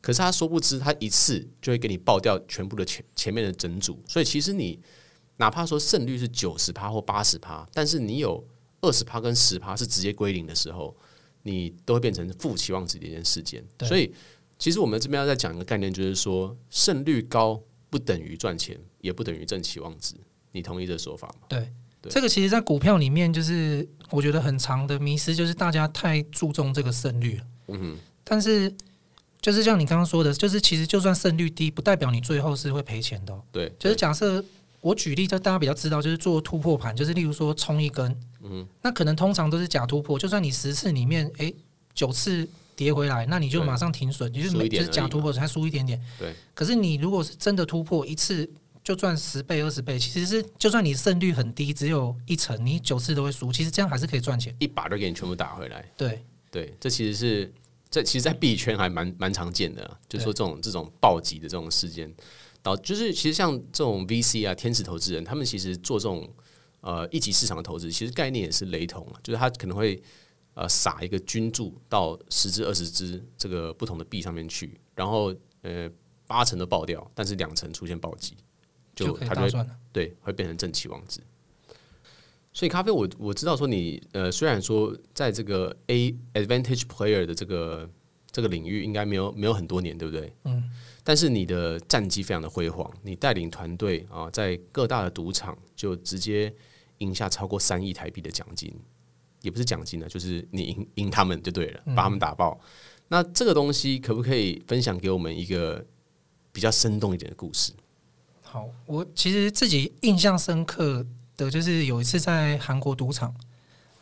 [0.00, 4.80] 可是他殊不知，他一次就会给你爆掉全部的前前面的整组，所以其实你。
[5.40, 8.44] 哪怕说胜率是九十趴或八十趴，但是你有
[8.80, 10.96] 二十趴跟十趴是直接归零的时候，
[11.42, 13.64] 你都会变成负期望值的一件事件。
[13.80, 14.12] 所以，
[14.58, 17.60] 其实我们这边要再讲一个概念，就是说胜率高
[17.90, 20.14] 不等于赚钱，也不等于正期望值。
[20.52, 21.46] 你同意这说法吗？
[21.48, 27.44] 对，对，这个其实，在股票里面，就是我觉得很长的迷失，就是大家太注重这个胜率了。
[27.68, 28.72] 嗯哼，但是
[29.40, 33.44] 就是像你刚刚说的，就是其实就算胜率低，不代表你最后是会赔钱的喔。
[33.50, 34.44] 对，就是假设。
[34.80, 41.52] 我举例，就大家比较知道，就是做突破盘，就是例如说冲一根，嗯，那可能通常都是假突破，就算你十次里面，哎，
[41.94, 46.32] 九次跌回来，那你就马上停损，你就是每就是假突破才输一点点，对。
[46.54, 48.48] 可是你如果是真的突破一次
[48.84, 55.84] 就赚十倍二十倍，其实是就算你胜率很低，只有一成，你九次都会输，其实这样还是可以赚钱，一把就给你全部打回来。
[55.96, 57.52] 对对，这其实是
[57.90, 62.14] 这其实，在币圈还蛮蛮常见的，就是说这种这种暴击的这种事件。
[62.62, 66.28] 然后就是，其实像这种 VC 啊，天使投资人，他们其实做这种
[66.80, 70.02] 呃一级市场的投资，其实概念也是雷同，就是他可能会
[70.54, 75.88] 呃撒一个均注到十只二十只这个不同的币上面去，然后呃
[76.26, 78.34] 八成都爆掉，但是两成出现暴击，
[78.94, 81.20] 就他就会对会变成正期望值。
[82.52, 87.88] 所以咖啡我，我我知道说你呃虽然说在这个 A Advantage Player 的这个
[88.30, 90.32] 这个领域应该没有没有很多年，对不对？
[90.44, 90.68] 嗯。
[91.08, 96.54] 但是你的战绩非常的辉煌，你带领团队啊，在各大的赌场就直接
[96.98, 98.70] 赢下超过三亿台币的奖金，
[99.40, 102.60] 也不是奖金呢，就是你赢赢他们就对了，把他们打爆。
[102.60, 102.68] 嗯。
[103.08, 105.82] 那这个东西可不可以分享给我们一个
[106.52, 107.72] 比较生动一点的故事？
[108.42, 111.06] 好，我其实自己印象深刻
[111.38, 113.34] 的就是有一次在韩国赌场，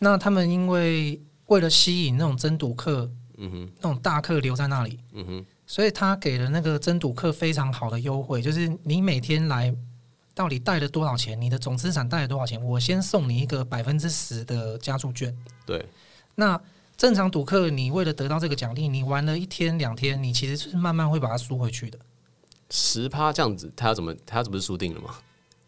[0.00, 5.46] 那他们因为为了吸引那种真赌客，嗯哼，那种大客留在那里，嗯哼。
[5.66, 9.74] 所以他给了那个真赌客非常好的优惠，就是你每天来
[10.34, 15.36] 到底带了多少钱，你的总资产带了多少钱，我先送你一个百分之十的加注券。
[15.66, 15.84] 对，
[16.36, 16.60] 那
[16.96, 21.98] 正常赌客你为了得到这个奖励，你玩了一天两天，你其实是慢慢会把它输回去的。
[22.70, 25.14] 十趴这样子，他要怎么他要怎么输定了吗？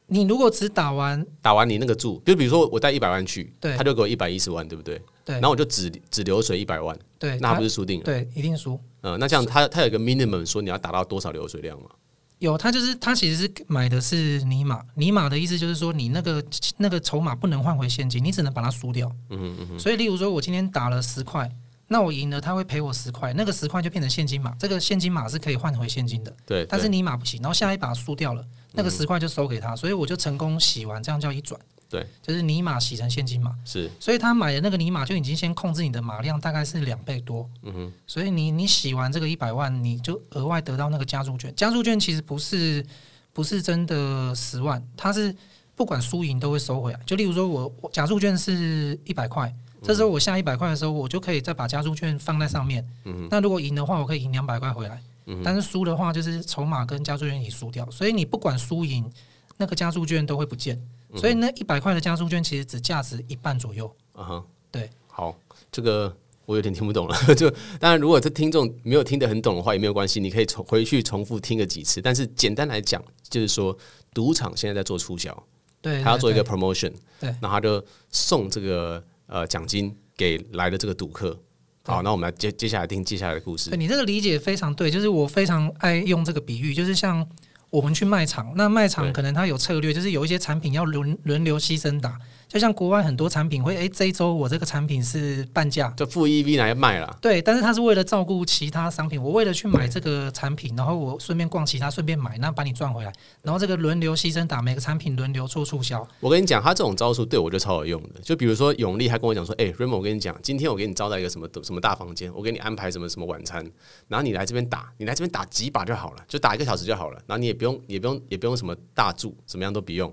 [0.07, 5.01] 你如果只打完打完你那个注，就比如说我带一百万去，对，他就给我一百一十万，对不对？
[5.29, 8.05] 对，然后我就只只流水一百万，对，那他不是输定了？
[8.05, 8.81] 对，一定输。
[9.03, 11.91] 嗯，那这样他他有一个 minimum 说你要达到多少流水量吗？
[12.39, 16.43] 有，他就是他其实是买的是尼玛，尼玛的意思就是说你那个
[16.79, 19.07] 那个筹码不能换回现金，你只能把它输掉。
[19.29, 19.79] 嗯哼嗯嗯。
[19.79, 21.51] 所以，例如说我今天打了十块，
[21.89, 26.35] 那我赢了，他会赔我十块，那个十块就变成现金码，这个现金码是可以换回现金的。
[26.47, 28.43] 对，但是尼玛不行，然后下一把输掉了。
[28.73, 31.61] 那个十块就收给他，所以我就成功洗完，这样叫一转。
[31.91, 33.55] 对，就是尼玛洗成现金码。
[33.65, 37.49] 是，所以他买的那个尼玛就已经先控制你的码量，大概是两倍多。
[37.63, 37.93] 嗯哼。
[38.07, 41.55] 所以你你洗完这个一百万，你就额外得到那个加注券。
[41.57, 42.85] 加注券其实不是
[43.33, 45.35] 不是真的十万，它是
[45.75, 47.01] 不管输赢都会收回来。
[47.07, 52.87] 就例如说我我加注券是一百块，这时候我下一百块的时候，我就可以再把加注券放在上面。
[53.05, 53.27] 嗯。
[53.31, 55.01] 那如果赢的话，我可以赢两百块回来。
[55.31, 59.11] 嗯但是输的话，就是筹码跟加注券一起输掉，所以你不管输赢，
[59.59, 60.81] 那个加注券都会不见。
[61.17, 63.91] 所以那一百块的加注券其实只价值一半左右。
[64.15, 64.91] 嗯哼，对。
[65.07, 65.37] 好，
[65.73, 67.17] 这个我有点听不懂了。
[67.35, 72.01] 就当然，如果这听众没有听得很懂的话，也没有关系，你可以重回去重复听个几次。
[72.01, 73.77] 但是简单来讲，就是说
[74.13, 75.43] 赌场现在在做促销，
[75.81, 81.39] 对，他要做一个 promotion，对，那他就送这个呃奖金给来的这个赌客。
[81.85, 83.71] 好，那我们来接接下来听接下来的故事。
[83.71, 87.27] 对，你这个理解非常对，就是我非常爱用这个比喻，就是像
[87.71, 92.19] 我们去卖场，那卖场可能它有策略，就是有一些产品要轮轮流牺牲打。
[92.49, 97.19] 就像国外很多产品会，哎、欸，这一周我这个产品是半价，就负 EV 来卖了。
[97.21, 103.13] 对，但是它是为了照顾其他商品，我为了去买这个产品，然后我顺便逛其他，顺便买，那把你赚回来。
[103.43, 106.09] 然后这个轮流牺牲打，每个产品轮流做促销。
[106.21, 108.21] 我跟你讲，他这种招数对我就超有用的。
[108.23, 113.63] 就比如说永利还跟我讲说，哎、欸，Raymond，我跟你讲，今天我给你招待一个什么什么大房间，我给你安排什么什么晚餐，
[114.07, 117.21] 然后你来这边打，你来这边打几把就好了，就打一个小时就好了。
[117.27, 120.11] 然后你也不用，也不用，也不用什么大注，怎么样都不用。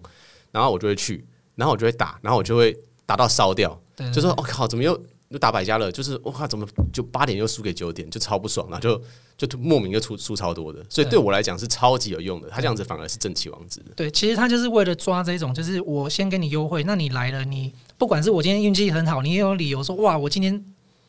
[0.51, 1.23] 然后我就会去，
[1.55, 2.75] 然后我就会打，然后我就会。
[3.07, 3.79] 打到烧掉，
[4.11, 5.91] 就说我、哦、靠，怎么又又打百家乐？
[5.91, 8.99] 就是我靠，怎么就八点又输给九点，就超不爽，然后
[9.37, 10.83] 就就莫名就出输超多的。
[10.89, 13.91] 所以对我来讲是超级有用的，他这样子反而是正气王子的。
[13.95, 20.65] 对，其实他就是为了抓这种，就是我先给你优惠，那你来了，你不管是我今天运气很好，你也有理由说哇，我今天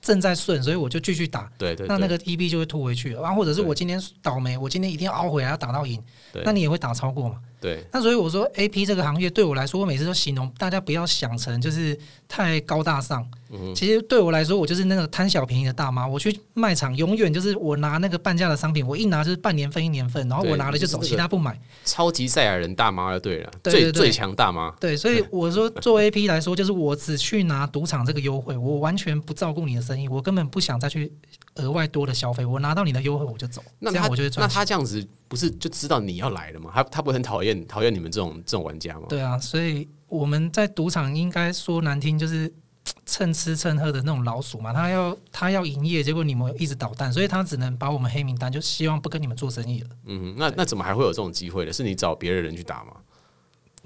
[0.07, 1.51] 正在顺，所以我就继续打。
[1.59, 3.23] 对，对对，那那个 EB 就会吐回去了。
[3.23, 6.01] 然后或者是我今天倒霉，我今天一定要熬回来要打到赢，
[6.45, 7.41] 那你也会打超过嘛？
[7.61, 13.27] 对，那所以我说，A P 这个行业对我来说，我每次都形容大家不要想成就是太高大上。
[13.51, 16.07] 嗯，其实对我来说，我就是那个贪小便宜的大妈。
[16.07, 21.59] 我去卖场，永远就是我拿那个半价的商品，我一拿就是半年份、一年份，然后我拿了就走，其他不买。
[21.85, 24.71] 超级赛亚人大妈就对了，最最强大妈。
[24.81, 31.13] 对，所以我说做 A P 来说，就是我只去拿赌场这个优惠，我完全不照顾你的生意，我根本不想再去
[31.55, 32.45] 额外多的消费。
[32.45, 34.47] 我拿到你的优惠我就走，那这样我就会赚。
[34.47, 35.07] 那他这样子。
[35.29, 36.71] 不是就知道你要来了吗？
[36.75, 39.07] 他他不会很讨厌讨厌你们这种这种玩家吗？
[39.09, 42.53] 对啊，所以我们在赌场应该说难听，就是
[43.05, 44.73] 蹭吃蹭喝的那种老鼠嘛。
[44.73, 49.89] 他要他要营业，结果你们一直捣蛋，所以他只能把我们黑名单，就希望不跟你们做生意了。
[50.05, 51.73] 嗯哼，那那怎么还会有这种机会呢？
[51.73, 52.93] 是你找别的人去打吗？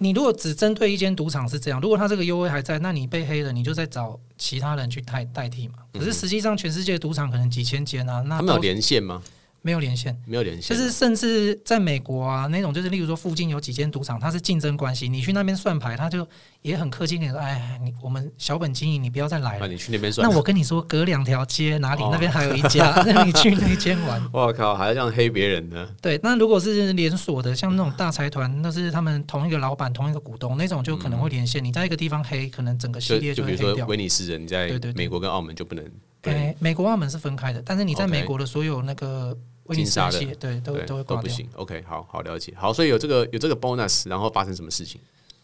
[0.03, 5.75] 你如果只针对一间赌场是这样，如果他这个优惠还在，那你被黑了，你就再找其他人去代代替嘛。
[5.93, 9.23] 可是实际上，全世界赌场可能几千间啊，那他们有连线吗？
[9.63, 16.27] 没有连线，没有连线，就是甚至在美国啊，那种就是例如说附近有几间赌场，它是竞争关系，你去那边算牌，他就
[16.63, 19.67] 也很客气跟你说，哎，你我们小本经营，你不要再来了。
[19.67, 24.23] 啊、你去那边算，那我跟你说，隔两条街哪里、哦、那边还有一家， 那你去那间玩。
[24.33, 25.89] 我靠，还要这样黑别人呢？
[26.01, 31.63] 对，那如果是连锁的，像那种大财团，那是他们同一个老板、同一个股东那种，就可能会连线。
[31.63, 33.67] 嗯、你在一个地方黑，可能整个系列就会黑掉。
[33.67, 35.85] 就比如说威尼斯人，在美国跟澳门就不能。
[36.23, 39.37] 对，美国、澳门是分开的，但是你在美国的所有那个。
[39.73, 41.49] 金沙的对都都会都不行。
[41.55, 42.53] OK，好好了解。
[42.57, 45.01] 好，所以有这个有这个 bonus，然后发生什么事情？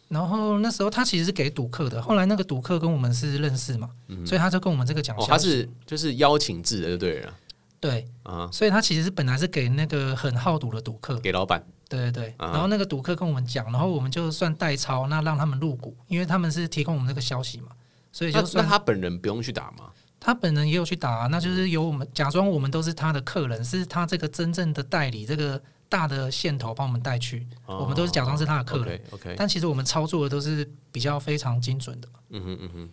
[0.08, 7.32] 然后那时候他其实是给赌客的，后来那个赌客跟我们是认识嘛，嗯、所以他就跟我们这个讲、哦，他是就是邀请制的，就对了。
[7.78, 11.64] 对啊，所以他其实是本来是给那个很好赌的赌客，给老板。
[11.88, 17.68] 对对对，然后那个赌客跟我们讲，然后我们就算代操，那让他们入股，因为他们是提供我们这个消息嘛，
[18.10, 19.90] 所以就算那他本人不用去打吗？
[20.26, 29.00] 他本人也有去打啊，那就是由我们假装我们都是他的客人，是他这个真正的代理，这个大的线头帮我们带去，哦、我们都是假装是他的客人。
[29.12, 32.08] OK，, okay 但其实我们操作的都是比较非常精准的。
[32.30, 32.90] 嗯哼嗯哼。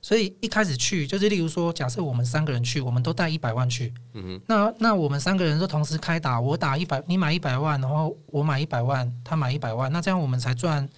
[0.00, 3.92] 所以一开始去就是，例如说，假设我们三个人去，我们都带一百万去。
[4.12, 4.40] 嗯哼。
[4.46, 10.88] 那那我们三个人都同时开打，我打一百，你买一百万，然后我买一百万，他买一百万，那这样我们才赚。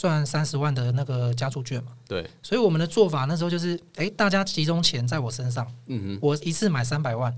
[0.00, 7.30] 赚三十万的那个加注券嘛，对，所以我们的做法那时候就是，哎，大家集中钱在我身上，嗯哼，我一次买三百万，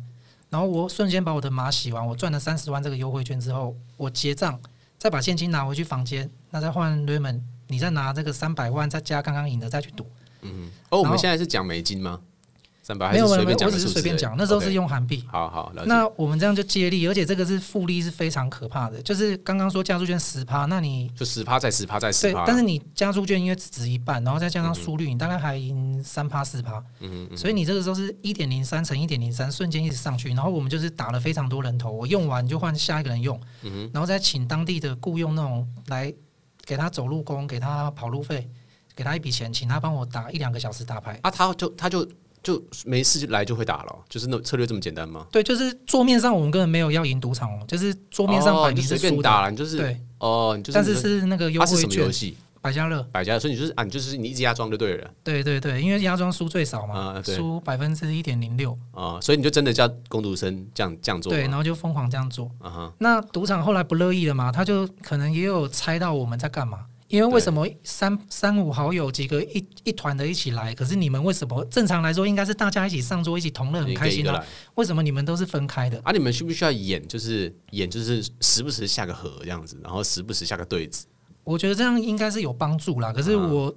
[0.48, 4.61] 然后我瞬间把我的码洗完，我赚了三十万这个优惠券之后，我结账，
[4.96, 10.07] 再把现金拿回去房间，那再换 Raymond，你再拿这个三百万再加刚刚赢的再去赌，
[10.42, 12.20] 嗯哼，哦，我们现在是讲美金吗？
[12.83, 15.25] 三百没有没有，我只是随便讲，那时候是用韩币。
[15.31, 19.01] 好好，那我们这样就接力，而且这个是复利是非常可怕的。
[19.03, 22.40] 就是刚刚说加注券十趴，那你就十趴再十趴再十趴。
[22.40, 26.83] 对，但是你加注券因为只值一半，然后再加上输率，你大概还赢三趴四趴。
[26.99, 27.37] 嗯嗯。
[27.37, 30.31] 所以你这个时候是一点零三乘一点零三，瞬间一直上去。
[30.31, 33.40] 然后我们就是打了非常多人头，我用完就换下一个人用，
[33.92, 36.12] 然后再请当地的雇佣那种来
[36.66, 38.51] 给他走路工，给他跑路费，
[38.97, 41.16] 给他一笔钱，请他帮我打一两个小时打牌。
[41.23, 42.05] 啊，他就他就。
[42.42, 45.26] 就没事就来就会打了，就是那策略这么简单吗？
[45.31, 51.76] 对，就是桌面上我们根本没有要赢赌场哦，就是桌面上摆你是输打了，你就是对哦，就是但是是那个优惠券。
[51.76, 52.37] 它是什么游戏？
[52.61, 55.11] 百家乐，百家乐，所以你就是啊，你就是你一直压庄就对了。
[55.24, 61.33] 对对对，因为压庄输最少嘛，输百分之一点零六啊，所以你就真的叫工读生这样这样做。
[61.33, 62.48] 对，然后就疯狂这样做。
[62.61, 66.87] 啊那赌场后来不乐意了嘛，他就可能也有猜到我们在干嘛。
[67.12, 70.75] 因为为什么三三五好友几个一一团的一起来？
[70.75, 74.42] 可是你们为什么正常来说应该是大家一起上桌一起同乐很开心啊？
[74.77, 76.01] 为什么你们都是分开的？
[76.05, 77.07] 啊，你们需不需要演？
[77.07, 81.05] 就是演，就是时不时下个河这样子，然后时不时下个对子。
[81.44, 83.12] 我觉得这样应该是有帮助啦。
[83.12, 83.75] 可是我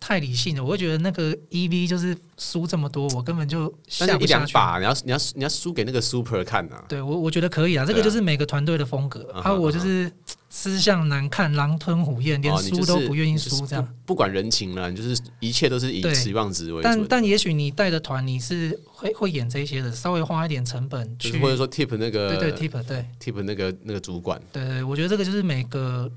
[0.00, 6.82] 太理性了，我会觉得那个 EV 就是输这么多，我根本就下不两把，你要你要你要输给那个 Super 看啊？
[6.88, 10.10] 对我我觉得可以啊，这个就是每个团队的风格啊，我就是。
[10.52, 16.82] 吃相难看，狼吞虎咽，连输都不愿意输，这样、哦不，不管人情了，你就是一切都是以期望值为主。
[16.82, 26.10] 但但也许你带的团，你是会会演这些的，稍微花一点成本去，或者说 tip 那个，对对 tip 对 tip 那个那个主管，对对，我觉得这个就是每个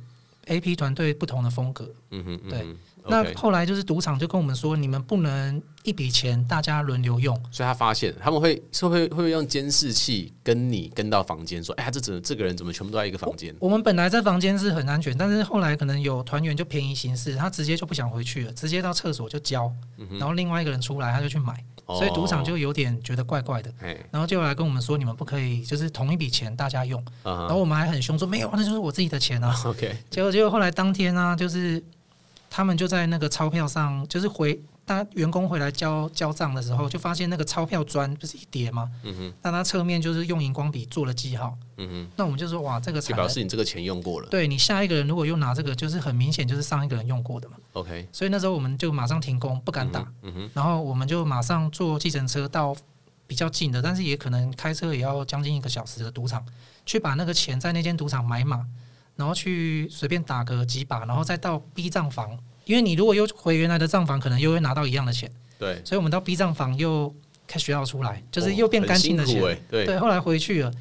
[0.47, 1.87] AP 团队不同的风格。
[2.09, 2.65] 嗯哼，对。
[3.05, 7.35] 嗯那后来就是赌场就跟我们说，你们不能一笔钱大家轮流用。
[7.51, 13.53] 所以他发现他们会是会会用监视器跟你跟到房间说，哎呀，这怎这个人怎么全部都在一个房间？
[13.59, 19.69] 我们本来在房间是很安全，但是后来可能有团员就便宜行事，他直接就不想回去了，直接到厕所就交，
[20.17, 21.53] 然后另外一个人出来他就去买，
[21.87, 23.69] 所以赌场就有点觉得怪怪的，
[24.11, 29.53] 然后就来跟我们说，你们不可以就是同一笔钱大家用，然后我们还很凶说没有，那就是我自己的钱啊。
[29.67, 31.83] OK，结果结果后来当天呢，就是。
[32.55, 38.91] 他们就在那个钞票上，就是回大员工回来交交账的时候，就发现那个钞票砖不是一叠吗？
[39.01, 39.33] 嗯哼。
[39.41, 41.57] 那他侧面就是用荧光笔做了记号。
[41.77, 42.11] 嗯哼。
[42.15, 44.27] 那我们就说哇，这个就表示你这个钱用过了。
[44.29, 47.57] 对，你下一个人如果又拿这个，就是很明显就是上一个人用过的嘛。
[47.73, 48.07] OK。
[48.11, 50.07] 所以那时候我们就马上停工，不敢打。
[50.21, 50.49] 嗯哼。
[50.53, 52.75] 然后我们就马上坐计程车到
[53.25, 56.45] 比较近的，但是也可能开车也要将近一个小时的赌场，
[56.85, 58.63] 去把那个钱在那间赌场买码，
[59.15, 62.37] 然后去随便打个几把，然后再到 B 账房。
[62.65, 65.29] 因为你如果又回原来的账房，可能又会拿到一样的钱。
[65.59, 67.13] 对，所以我们到 B 账房又
[67.45, 69.43] cash 要出来，就是又变干净的钱。
[69.43, 70.71] 哦欸、对，对，后来回去了，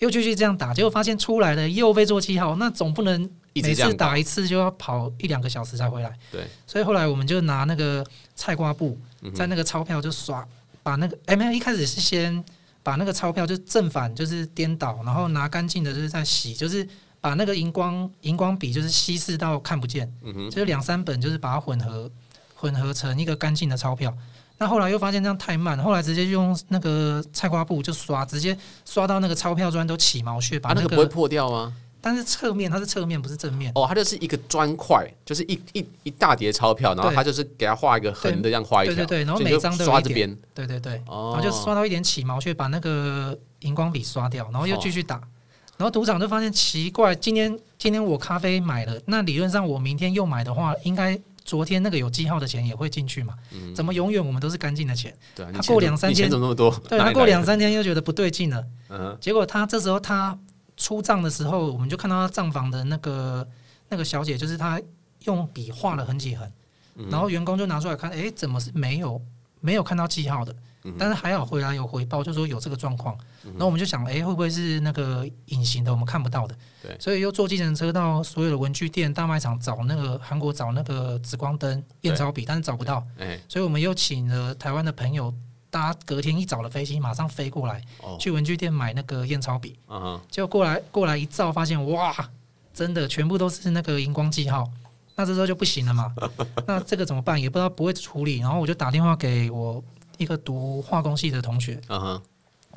[0.00, 6.12] 又继续这样打，结果发现出来了又被做记号，那总不能每次打一次就要跑一两个小时才回来。
[6.30, 8.98] 对，所以后来我们就拿那个菜瓜布，
[9.34, 10.46] 在那个钞票就刷，
[10.82, 12.44] 把那个哎没有，一开始是先
[12.82, 16.86] 把那个钞票就正反就是颠倒，然后拿干净的就是在洗，就是。
[17.20, 20.10] 把那个荧光荧光笔就是稀释到看不见，
[20.50, 22.10] 就是两三本就是把它混合
[22.54, 24.16] 混合成一个干净的钞票。
[24.58, 31.74] 那后来又发现这样太慢，后来直接用那个菜瓜布就刷，直接刷到那个钞票砖都起毛屑，把那个、啊、那个不会破掉吗？
[32.02, 33.70] 但是侧面它是侧面，不是正面。
[33.74, 38.94] 哦，它就是一个砖块，就是一一一大叠钞票，然后它就是给它画一个横的，这样画一条。
[38.94, 40.34] 对对对，然后每张都刷这边。
[40.54, 45.16] 对对对，然后就刷到一点起毛屑，把那个荧光笔刷掉，然后又继续打。
[45.16, 45.22] 哦、
[45.80, 51.18] 然后赌场就发现奇怪，今天今天我咖啡买了，那理论上我明天又买的话，应该。
[51.42, 53.34] 昨天那个有记号的钱也会进去嘛？
[53.52, 55.12] 嗯、怎么永远我们都是干净的钱？
[55.34, 56.70] 对啊，他过两三天，怎么那么多？
[56.88, 58.64] 对，他过两三天又觉得不对劲了。
[58.88, 60.38] 嗯，结果他这时候他
[60.76, 63.44] 出账的时候，我们就看到他账房的那个
[63.88, 64.80] 那个小姐，就是他
[65.24, 66.48] 用笔画了很几横，
[66.96, 69.20] 嗯、然后员工就拿出来看，哎、欸，怎么是没有
[69.60, 70.54] 没有看到记号的？
[70.98, 73.14] 但是还好回来有回报，就说有这个状况。
[73.42, 76.56] 然后我们就想，哎，会不会是那个隐形的，我们看不到的？
[76.82, 76.96] 对。
[76.98, 83.06] 所以又坐计程车到所有的文具店、大卖场找那个韩国找那个紫光灯、验钞笔，但是找不到。
[83.46, 85.32] 所以我们又请了台湾的朋友，
[85.68, 87.82] 搭隔天一早的飞机，马上飞过来，
[88.18, 89.78] 去文具店买那个验钞笔。
[90.30, 92.16] 结果过来过来一照，发现哇，
[92.72, 94.66] 真的全部都是那个荧光记号。
[95.20, 96.12] 那这时候就不行了嘛？
[96.66, 97.40] 那这个怎么办？
[97.40, 98.38] 也不知道不会处理。
[98.38, 99.82] 然后我就打电话给我。
[100.18, 102.20] 一个读化工系的同学，uh.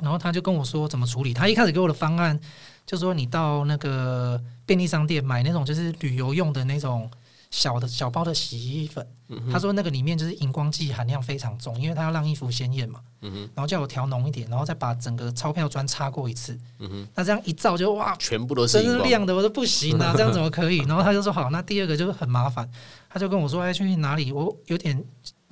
[0.00, 1.34] 然后他就跟我说怎么处理。
[1.34, 2.40] 他一开始给我的方案
[2.86, 7.10] 就是说，你到那个便利商店买那种就是旅游用的那种
[7.54, 9.06] 小的小包的洗衣粉。
[9.30, 9.52] Uh.
[9.52, 13.00] 他说那个里面就是荧光剂含量非常重，因为他要让衣服鲜艳嘛。
[13.22, 13.48] Uh.
[13.54, 16.58] 然后叫我调浓一点，然后再把整个钞票砖擦过一次。
[16.80, 17.06] Uh.
[17.14, 20.78] 那这样一照就哇，全部都是真亮的，我说不行啊，这样怎么可以？
[20.88, 22.68] 然后他就说好，那第二个就是很麻烦。
[23.08, 24.32] 他就跟我说，哎，去哪里？
[24.32, 25.04] 我有点。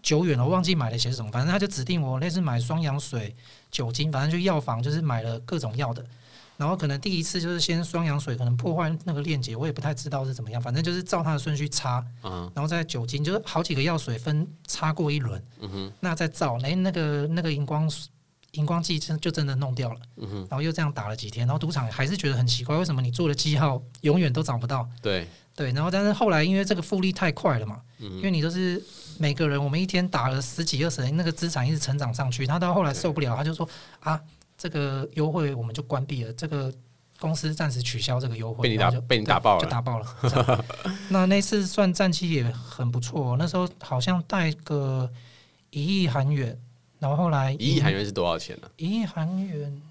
[0.02, 3.32] 久远了，我忘记买了些什么，反正他就指定我类似买双氧水、
[3.70, 6.04] 酒精，反正就药房就是买了各种药的。
[6.56, 15.42] 然后可能第一次就是先双氧水，可能破坏那个链接，我也不太知道是怎么样，反正就是照它的顺序擦，然后再酒精，就是好几个药水分擦过一轮，
[16.00, 17.90] 那再照，哎，那个那个荧光
[18.52, 20.00] 荧光剂真就真的弄掉了，
[20.48, 24.88] 然后又这样打了几天，然后赌场还是觉得很奇怪，为什么你做的记号永远都找不到？
[25.00, 25.26] 对
[25.56, 28.82] 对，然后但是后来因为这个复利太快了嘛，因为你都是。
[29.18, 32.46] 每个人，我们一天打了十几二十人，那个资产一直成长上去。
[32.46, 33.68] 他到后来受不了，他就说
[34.00, 34.18] ：“啊，
[34.56, 36.72] 这个优惠我们就关闭了，这个
[37.18, 40.64] 公司暂时取消这个优惠。”被你打，被你打爆了，就打爆了。
[41.10, 45.10] 那那次算战绩也很不错，那时候好像带个
[45.70, 46.58] 一亿韩元，
[46.98, 48.70] 然后后来一亿韩元是多少钱呢？
[48.76, 49.82] 一亿韩元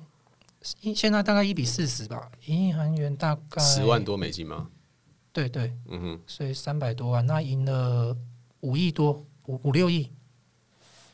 [0.81, 4.67] 一现在大概一比四十吧，一亿韩元大概十万多美金吗？
[5.33, 8.15] 对对，嗯哼，所以三百多万，那赢了。
[8.63, 10.07] 五亿多，五五六亿，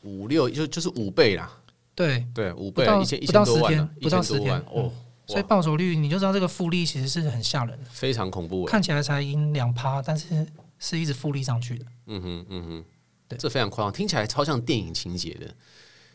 [0.02, 1.50] 五六就就是五倍啦。
[1.98, 4.92] 对对，五倍，到一千一千多万，不到十天哦。
[5.26, 8.64] 所以报酬率你就知道这个复利其实是很吓人的，非常恐怖。
[8.64, 10.46] 看起来才赢两趴，但是
[10.78, 11.84] 是一直复利上去的。
[12.06, 12.84] 嗯哼嗯哼，
[13.26, 15.52] 对，这非常夸张，听起来超像电影情节的。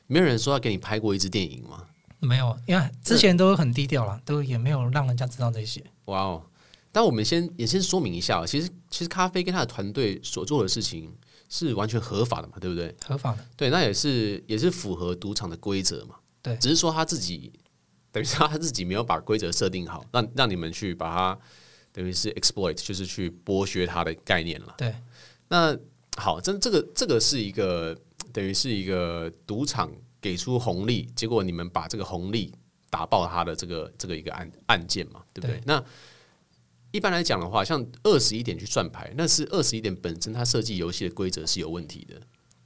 [0.08, 1.86] 没有人说要给你拍过一支电影吗？
[2.20, 5.84] 没有，因为之前都很低调了，都也没有让人家知道这些。
[6.06, 6.42] 哇哦。
[6.92, 11.12] 但我们先也先说明一下，其实其实咖啡跟他的团队所做的事情
[11.56, 12.96] 是完全合法的嘛，对不对？
[13.06, 16.16] 合法的，对，那也是也是符合赌场的规则嘛。
[16.42, 17.54] 对，只是说他自己
[18.12, 21.40] 等于是他自己没有把规则设定好，让让你们去把它
[21.92, 24.74] 等于是 exploit，就是去剥削他的概念了。
[24.80, 24.96] 对，
[25.48, 25.78] 那
[26.18, 27.96] 好，这这个这个是一个
[28.34, 32.52] 等于是一个赌场给出红利，结果你们把这个红利
[32.90, 35.58] 打爆他的这个这个一个案案件嘛，对不对？
[35.58, 35.84] 对那
[36.94, 42.22] 一般来讲的话，像二十一点去算牌，那是二十一点本身它设计游戏的规则是有问题的，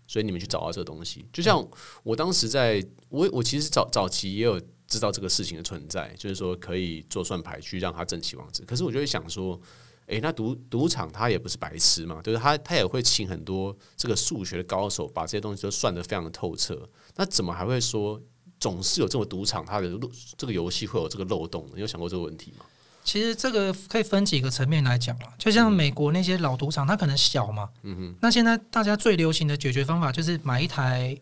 [0.06, 1.26] 所以你们去找到这个东西。
[1.32, 1.66] 就像
[2.04, 8.64] 我当时在，我我其实早早期也有知道这个事情的存在，就是说可以做算牌去让它正期望值。
[8.64, 9.58] 可是我就会想说，
[10.08, 16.86] 诶，那赌赌场他也不是白痴嘛，就是他他也会请很多这个数学的高手把这些东西都算得非常的透彻。
[17.16, 18.22] 那怎么还会说
[18.60, 21.66] 总是有这种赌场它的漏这个游戏会有这个漏洞？
[21.74, 22.66] 你有想过这个问题吗？
[23.08, 31.18] 其实这个可以分几个层面来讲了，就像美国那些老赌场，它可能小嘛，嗯哼，那现在大家最流行的解决方法就是买一台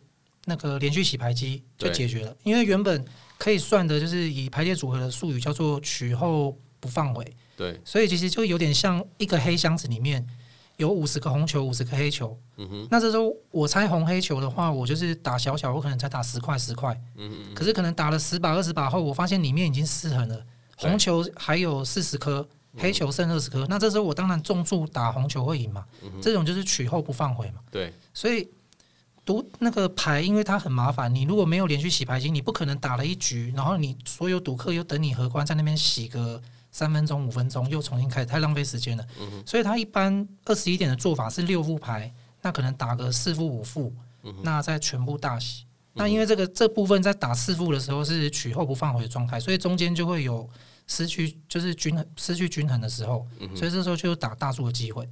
[0.45, 3.05] 那个连续洗牌机就解决了，因为原本
[3.37, 7.23] 可以算的就是以排列组合的术语叫做取后不放回，
[7.55, 10.25] 对，所以其实就有点像一个黑箱子里面
[10.77, 20.43] 有五十个红球，五十个黑球，嗯哼，那这时候我猜红黑球的话，我就是打小小，我可能才打十块十块，嗯哼，可是可能打了十把二十把后，我发现里面已经失衡了。
[20.75, 22.47] 红球还有四十颗，
[22.77, 25.85] 黑球剩二十颗，那这时候我当然重注打红球会赢嘛。
[26.21, 27.61] 这种就是取后不放回嘛。
[27.71, 28.47] 对，所以
[29.23, 39.07] 赌那个牌，因为它很麻烦，你如果没有连续洗牌机，你不可能打了一局，然后你所有赌客又等你荷官在那边洗个三分钟、五分钟又重新开始，太浪费时间了。
[39.19, 45.63] 嗯、所以他一般二十一点的做法是六副牌，那可能打个四副五副，嗯、那再全部大洗。
[45.95, 50.49] 嗯、那因为这个这部分在打四副的时候是取后不放回的状态，所以中间就会有。
[50.87, 53.25] 失去就是均衡，失去均衡的时候，
[53.55, 55.03] 所以这时候就有打大数的机会。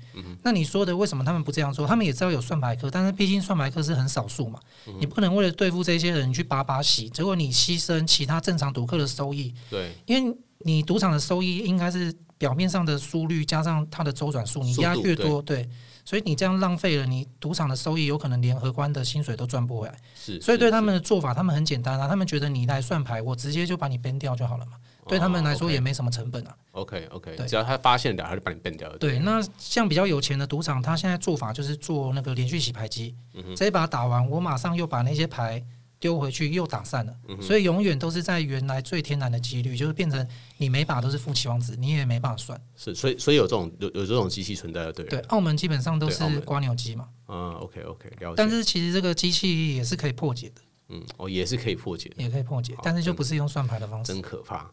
[0.43, 1.87] 那你说的为什么他们不这样做？
[1.87, 4.59] 他们也知道有算牌客，但是毕竟算牌客是很少数嘛，
[4.99, 9.51] 你不可能为了对付这些人去把把洗，结果你牺牲其他正常赌客的收益。
[9.71, 15.69] 对，因为你赌场的收益应该是表面上的输率加上它的周转数，你压越多，对，对，
[16.03, 19.95] 所以你这样浪费了你赌场的收益，有可能连荷官的薪水都赚不回来。
[20.15, 24.73] 是，所以对他们的做法，他们很简单啊，他们觉得你来算牌，我直接就把你 ban 掉就好了嘛。
[25.05, 26.55] 对他们来说也没什么成本啊。
[26.71, 28.97] OK OK，只要他发现了，他就把你变掉了。
[28.97, 33.13] 对，那像比较有钱的赌场，他现在做法就是做那个连续洗牌机，
[33.53, 35.61] 这一把打完，我马上又把那些牌
[36.03, 37.15] 丢回去，又打散了。
[37.29, 40.27] 嗯、所以永远都是在原来最天然的几率，就是变成
[40.57, 42.61] 你每把都是负期望值，你也没办法算。
[42.75, 45.05] 是，所以所以有这种有有这种机器存在的，对。
[45.05, 47.07] 对，澳门基本上都是瓜牛机嘛。
[47.29, 48.33] 嗯，OK OK，了解。
[48.35, 50.61] 但是其实这个机器也是可以破解的。
[50.89, 54.11] 嗯，哦，也是可以破解的，也可以破解，但是就不是用算牌的方式。
[54.11, 54.69] 真可怕。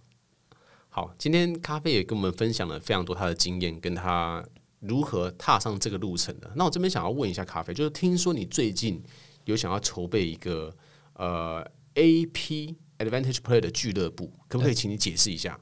[0.88, 4.44] 好，今天咖啡也跟我们分享了非常多他的经验，跟他
[4.80, 6.50] 如何踏上这个路程的。
[6.56, 9.00] 那我这边想要问一下咖啡，就是听说你最近
[9.44, 10.74] 有想要筹备一个
[11.20, 15.60] 呃 AP Advantage Play 的俱乐部，可不可以请你解释一下，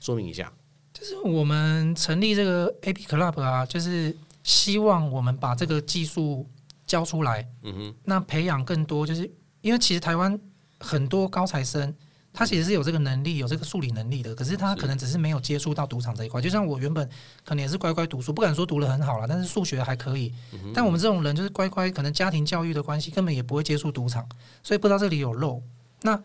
[0.00, 0.52] 说明一下？
[0.92, 6.48] 就是我们成立这个 AP Club 啊，就是希望我们把这个技术
[6.86, 9.30] 教出来，嗯哼，那培养更多，就是
[9.60, 10.38] 因为其实台湾
[10.80, 11.94] 很多高材生。
[12.38, 16.38] 他其实是有这个能力，有这个数理能力的，可是他可能只是没有接触到赌场这一块。
[16.38, 17.08] 就像我原本
[17.42, 20.34] 可能也是乖乖读书，不敢说读得很好了，但是数学还可以。
[20.74, 24.28] 但我们这种人就是乖乖，可能家庭教育的关系，根本也不会接触赌场，
[24.62, 25.62] 所以不知道这里有漏。
[26.02, 26.22] 那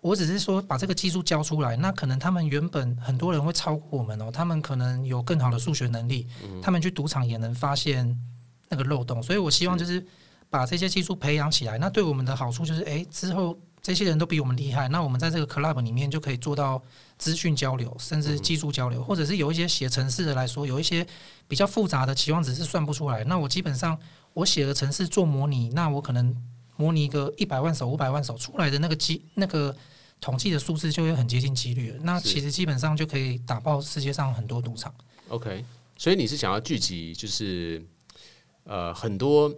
[0.00, 6.26] 我只是说把这个技术教出来，那可能他们原本很多人会超过我们哦，他们可能有更好的数学能力，
[6.60, 8.20] 他们去赌场也能发现
[8.68, 9.22] 那个漏洞。
[9.22, 10.04] 所以我希望就是
[10.50, 13.56] 把这些技术培养起来，那对我们的好处就是，哎，之后。
[13.84, 16.82] 这些人都比我们厉害，那我们在这个 club 里面就可以做到
[17.18, 21.06] 资讯交流，甚至技术交流，嗯、或者是有一些写程式的来说，有一些
[21.46, 23.22] 比较复杂的期望值是算不出来。
[23.24, 23.98] 那我基本上
[24.32, 26.34] 我写的程式做模拟，那我可能
[26.76, 29.76] 模拟一个一百万手、五百万手出来的那个机那个
[30.18, 31.98] 统计的数字就会很接近几率了。
[32.04, 34.94] 那其实基本上就可以打爆世界上很多赌场。
[35.28, 35.62] OK，
[35.98, 37.84] 所以你是想要聚集，就是
[38.62, 39.54] 呃很多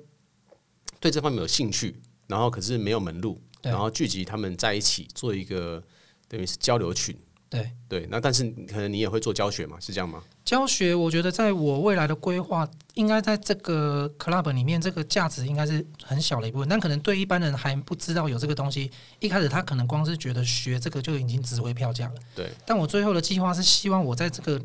[0.98, 1.94] 对这方面有兴趣，
[2.26, 3.40] 然后可是没有门路。
[3.70, 5.82] 然后聚集他们在一起做一个
[6.28, 7.16] 等于是交流群，
[7.48, 8.06] 对对。
[8.10, 9.78] 那但是可能你也会做教学嘛？
[9.80, 10.22] 是这样吗？
[10.44, 16.68] 教学我觉得在我未来的规划，应该在这个 club 里面，这个价值应该是很小的一部分。
[16.68, 22.14] 但可能对一般人还不知道有这个东西，一开始他可能光是觉得学这个就已经值回票价了。
[22.34, 22.48] 对。
[22.64, 24.60] 但我最后的计划是希望我在这个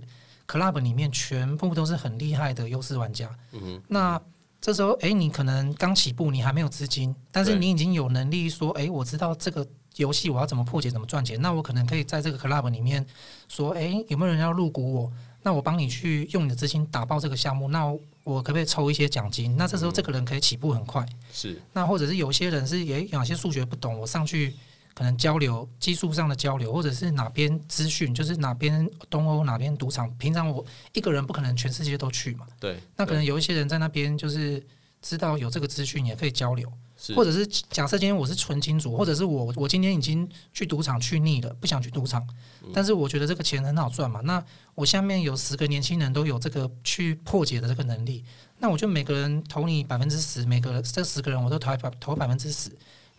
[0.47, 3.29] club 里面全部都是很厉害的优势玩家。
[3.51, 3.81] 嗯哼。
[3.87, 4.21] 那。
[4.61, 11.41] 这时候，哎，你可能刚起步，你还没有资金，但是你已经有能力说，哎，我知道这个游戏我要怎么破解，怎么赚钱。
[11.41, 13.03] 那我可能可以在这个 club 里面
[13.47, 15.11] 说，哎，有没有人要入股我？
[15.41, 17.67] 那我帮你去用你的资金打爆这个项目。
[17.69, 17.85] 那
[18.23, 19.57] 我可不可以抽一些奖金？
[19.57, 21.03] 那这时候这个人可以起步很快。
[21.33, 21.59] 是。
[21.73, 24.53] 那或者是有些人是，哎，有些数学不懂，我上去。
[24.93, 30.13] 可能交流技术上的交流，或者是哪边资讯，就是哪边东欧哪边赌场。
[30.17, 32.45] 平常我一个人不可能全世界都去嘛。
[32.59, 32.77] 对。
[32.97, 34.61] 那可能有一些人在那边，就是
[35.01, 36.71] 知道有这个资讯，也可以交流。
[36.97, 37.15] 是。
[37.15, 42.21] 或者是假设今天我是纯金主，或者是我我今天已经去赌场去腻了，不想去赌场，
[42.61, 44.19] 嗯、但是我觉得这个钱很好赚嘛。
[44.21, 44.43] 那
[44.75, 48.23] 我下面有十个年轻人都有这个去破解的这个能力，
[48.59, 52.69] 那我就每个人投你百分之十，每个这十个人我都投百投百分之十。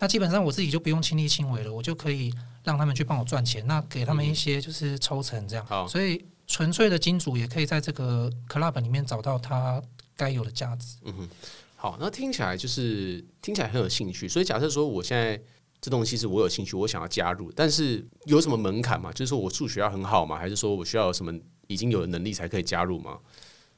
[0.03, 2.35] 那基本上我自己就不用亲力亲为了，我就可以
[2.65, 5.65] 让他们去帮我赚钱，那给他们一些就是抽成这样。
[5.65, 9.81] 好，所以纯粹的金主也可以在这个 club 里面找到他
[10.17, 10.97] 该有的价值。
[11.05, 11.29] 嗯哼，
[11.77, 14.29] 好，那听起来就是听起来很有兴趣。
[14.29, 15.41] 所以假设说我现在
[15.81, 19.13] 这东西是我有兴趣，我想要加入，但是有什么门槛吗？
[19.13, 20.37] 就是说我数学要很好吗？
[20.37, 21.33] 还是说我需要有什么
[21.69, 23.17] 已经有的能力才可以加入吗？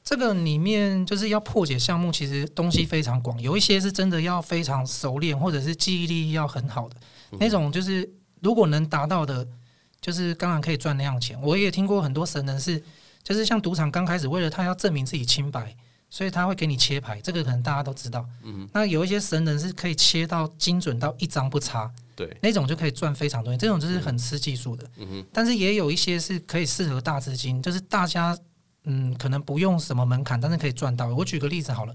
[0.05, 6.95] 这个里面就是要破解项目，其实东西非常广，有一些是真的要非常熟练，或者是记忆力要很好的
[7.39, 7.71] 那种。
[7.71, 8.07] 就是
[8.39, 9.45] 如果能达到的，
[9.99, 11.41] 就是当然可以赚那样钱。
[11.41, 12.81] 我也听过很多神人是，
[13.23, 15.75] 就是像赌场刚开始为了他要证明自己清白，
[16.11, 18.23] 所以他会给你切牌，这个可能大家都知道。
[18.43, 23.57] 嗯，那有一些神人是可以切到精准到一张不差，对，那种就可以赚非常多。
[23.57, 24.87] 这种就是很吃技术的。
[24.97, 28.37] 嗯哼，但是也有一些是可以适合大资金，就是大家。
[28.85, 31.07] 嗯，可能不用什么门槛，但是可以赚到。
[31.07, 31.93] 我举个例子好了，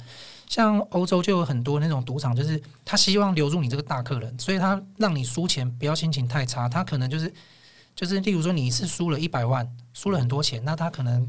[0.49, 7.33] 像欧洲就有很多那种赌场，就是他希望留住你这个大客人，所以他让你输钱不要心情太差，他可能就是
[7.95, 11.29] 就是例如说你一次输了一百万，输了很多钱，那他可能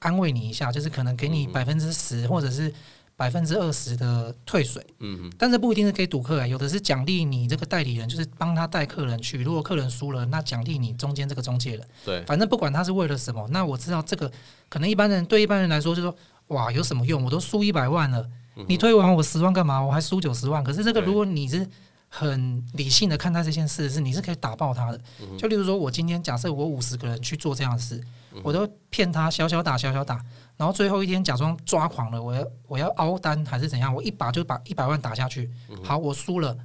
[0.00, 2.72] 安慰你一下，就是可能给你百分之十或者是
[3.18, 4.80] 百分之二十的退水。
[5.00, 5.32] 嗯嗯。
[5.36, 9.42] 但是不一定是可以赌客啊，有的是奖励你这个代理人，就是帮他带客人去。
[9.42, 11.86] 如果客人输了，那奖励你中间这个中介人。
[12.04, 12.22] 对。
[12.26, 14.30] 反正不管他是为了什么，那我知道这个
[14.68, 16.14] 可能一般人对一般人来说就说
[16.46, 17.24] 哇有什么用？
[17.24, 18.24] 我都输一百万了。
[18.66, 19.80] 你退完我十万干嘛？
[19.80, 20.64] 我还输九十万。
[20.64, 21.64] 可是这个，如果你是
[22.08, 25.00] 很理性的看待这件事，是你是可以打爆他的。
[25.38, 28.02] 就例如说，我今天假设我五十个人去做这样的事，
[28.42, 30.24] 我都骗他小小打小小打，
[30.56, 33.94] 然后最后一天假装抓狂了，我要我要凹单还是怎样？
[33.94, 35.50] 我一把就把一百万打下去。
[35.82, 36.56] 好，我输了，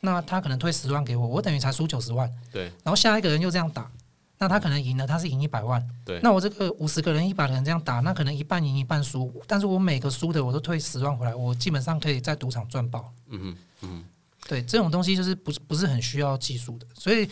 [0.00, 2.30] 那他可能退十万给我，我等于才输九十万。
[2.52, 2.64] 对。
[2.84, 3.90] 然后下一个人又这样打。
[4.38, 5.80] 那他可能赢了，他是赢一百万。
[6.04, 6.18] 对。
[6.20, 9.32] 那我这个五十个人、一百个人这样打，那可能一半赢一半输。
[9.46, 13.12] 但是我每个输的我都退十万回来，我基本上可以在赌场赚爆。
[13.28, 14.04] 嗯哼，嗯哼。
[14.48, 17.28] 对，这种东西就是不是不是很需要技术的，所以。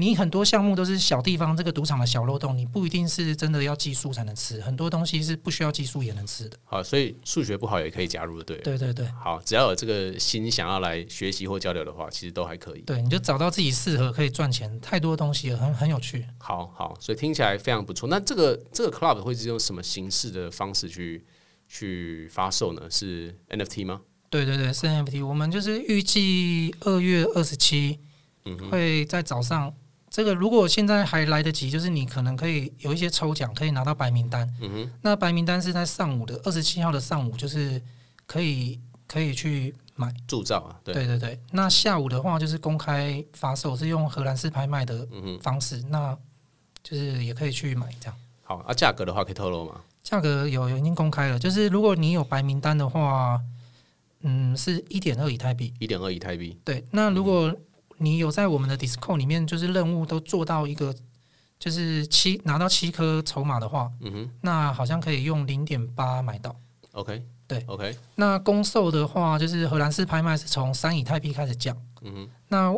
[0.00, 6.56] 你很多项目都是小地方，这个赌场的小漏洞，你不一定是真的要技术才能吃，很多东西是不需要技术也能吃的。
[6.62, 8.58] 好，所以数学不好也可以加入，对。
[8.58, 9.08] 对对对。
[9.20, 12.82] 好，只要有这个心想要来学习或交流的话，其实都还可以。
[12.82, 16.24] 对，你就找到自己适合可以赚钱，太多东西了，很很有趣。
[16.38, 18.08] 好好，所以听起来非常不错。
[18.08, 21.26] 那这个这个 club 会是用什么形式的方式去
[21.66, 22.82] 去发售呢？
[22.88, 24.02] 是 NFT 吗？
[24.30, 25.26] 对对对，是 NFT。
[25.26, 27.98] 我们就是预计二月二十七
[28.70, 29.72] 会在早上。
[30.10, 34.48] 这个如果现在还来得及，就是你可能可以有一些抽奖，可以拿到白名单。
[34.60, 34.90] 嗯哼。
[35.02, 37.80] 那白名单是在上午的二十七号的上午，就是
[38.26, 40.80] 可以可以去买铸造啊。
[40.82, 41.40] 对，对对对。
[41.52, 45.06] 那下午的话就是公开发售，是用荷兰式拍卖的
[45.40, 45.76] 方式。
[45.76, 45.90] 嗯。
[45.90, 46.18] 那
[46.82, 48.16] 就是也可以去买这样。
[48.42, 49.80] 好啊，价格的话可以透露吗？
[50.02, 53.38] 价格有有已经公开了，就是如果你有白名单的话，
[54.20, 55.72] 嗯，是一点二以太币。
[55.78, 56.58] 一点二以太币。
[56.64, 57.56] 对，那如果、嗯
[58.00, 60.94] 你有在我们的 Discord 里面，就是任务都做到一个，
[61.58, 66.54] 就是七拿到七颗筹码的话，嗯哼，那好像可以用零点八买到。
[66.92, 67.96] OK，对，OK。
[68.14, 72.28] 那公售的话，就是荷兰式拍卖是从三以太币开始降，嗯哼。
[72.46, 72.72] 那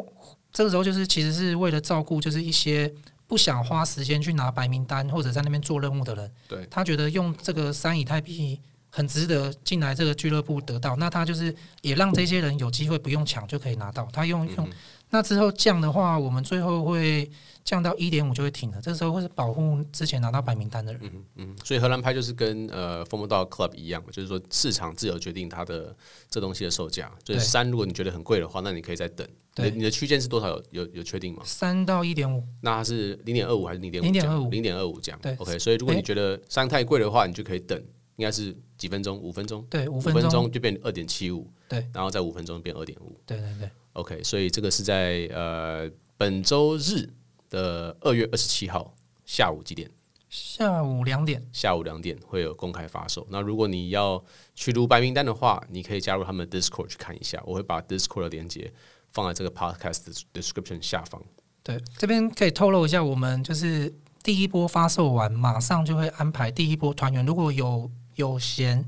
[0.50, 2.90] 这个时候就是其实是为了照顾，就是一些
[3.26, 8.58] 不想花时间去拿白名单或者在那边做任务的人，对，他觉得用这个三以太币。
[8.90, 14.08] 很值得进来这个俱乐部得到，那他就是也让这些人有机会不用抢就可以拿到。
[14.12, 14.68] 他用用
[15.10, 17.28] 那之后降的话，我们最后会
[17.64, 18.80] 降到一点五就会停了。
[18.80, 21.02] 这时候会是保护之前拿到白名单的人。
[21.04, 25.96] 嗯嗯，所以荷兰拍就是跟呃 FOMO Club 一样，就是说市场自由决定它的
[26.28, 27.10] 这东西的售价。
[27.24, 29.26] 就是三，如果你觉得很贵的话，那你可以再等。
[29.52, 30.48] 对，你的区间是多少？
[30.48, 31.42] 有有有确定吗？
[31.44, 32.44] 三到一点五。
[32.60, 34.04] 那它是零点二五还是零点五？
[34.04, 35.18] 零点二五，零点二五这样。
[35.20, 35.58] 对，OK。
[35.58, 37.82] 所以如果你觉得三太贵的话，你就可以等。
[38.20, 39.16] 应该是几分钟？
[39.16, 39.66] 五分钟？
[39.70, 41.50] 对，五分钟就变二点七五。
[41.66, 43.18] 对，然后再五分钟变二点五。
[43.24, 43.70] 对对对。
[43.94, 47.08] OK，所以这个是在呃本周日
[47.48, 48.94] 的二月二十七号
[49.24, 49.90] 下午几点？
[50.28, 51.42] 下午两点。
[51.50, 53.26] 下午两点会有公开发售。
[53.30, 54.22] 那如果你要
[54.54, 57.42] 去读白名单的话，你可以加入他们的 Discord 去看一下。
[57.46, 58.70] 我会把 Discord 的链接
[59.14, 61.22] 放在这个 Podcast 的 description 下方。
[61.62, 63.90] 对，这边可以透露一下，我们就是
[64.22, 67.90] 第一波发售完，马上就会安排第一波团员，如果有。
[68.20, 68.84] 有闲，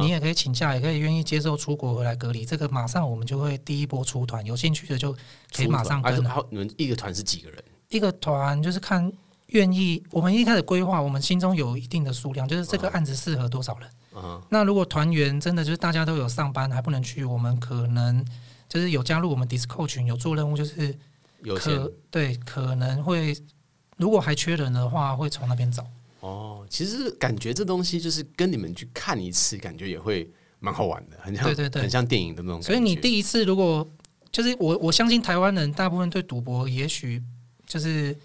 [0.00, 2.44] 你也可以请假，也可以愿意接受出国回来隔离。
[2.44, 5.12] 这个马上我们就会第一波出团，有兴趣的就
[5.52, 6.22] 可以马上跟。
[6.22, 7.64] 然后你们一个团是几个人？
[7.88, 9.12] 一个团就是看
[9.48, 10.02] 愿意。
[10.10, 13.88] 我们一开始规划，我们心中有一定的数量，就是这个案子适合多少人。
[14.48, 18.24] 那如果团员真的就是大家都有上班还不能去，我们可能
[18.68, 20.96] 就是有加入我们 Discord 群，有做任务，就是
[21.58, 23.36] 可对可能会
[23.96, 25.84] 如果还缺人的话，会从那边找。
[26.24, 30.26] 哦，其实感觉这东西就是跟你们去看一次，感觉也会
[30.58, 32.62] 蛮好玩的，很像对对对，很像电影的那种。
[32.62, 33.86] 所以你第一次如果
[34.32, 37.22] 就是我，我相信台湾人大部分对赌博也许
[37.66, 38.16] 就是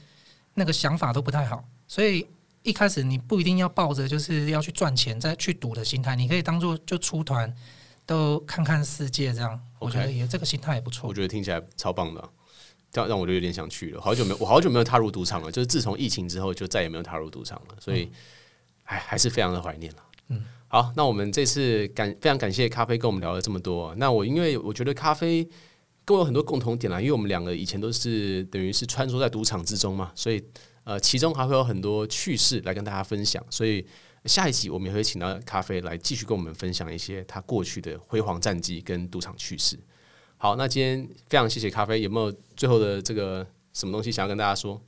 [0.53, 2.25] 那个想法都不太好，所以
[2.63, 7.53] 一开始你不一定要抱着就是要去赚钱再去赌的心态，你可以当做就出团
[8.05, 11.09] 都看看世界这样.我觉得也这个心态也不错。
[11.09, 12.29] 我觉得听起来超棒的。
[12.91, 15.51] 这样让我就有点想去了，好久没有，我好久没有踏入赌场了。
[15.51, 17.75] 就是自从疫情之后，就再也没有踏入赌场了。
[17.79, 18.09] 所以，
[18.83, 19.97] 哎，还是非常的怀念了。
[20.29, 23.93] 嗯，好，那我们这次感非常感谢咖啡跟我们聊了这么多。
[23.95, 25.47] 那我因为我觉得咖啡
[26.03, 30.43] 跟我有很多共同点啦，因为我们两个以前都是等于是穿梭在赌场之中嘛，所以
[30.83, 33.43] 呃，其中还会有很多趣事来跟大家分享。
[33.51, 33.85] 所以
[34.25, 39.79] 下一集我们也会请到咖啡来继续跟我们分享一些他过去的辉煌战绩跟赌场趣事。
[40.41, 44.81] 好，那今天非常谢谢咖啡，有没有最后的这个什么东西想要跟大家说？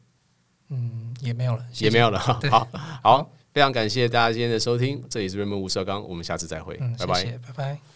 [0.69, 2.17] 嗯，也没有了，谢谢也没有了。
[2.17, 2.67] 好
[3.03, 7.90] 好，非常感谢大家今天的收听，这里是 Raymond 吴绍刚，我们下次再会，嗯、拜拜，谢谢，拜拜。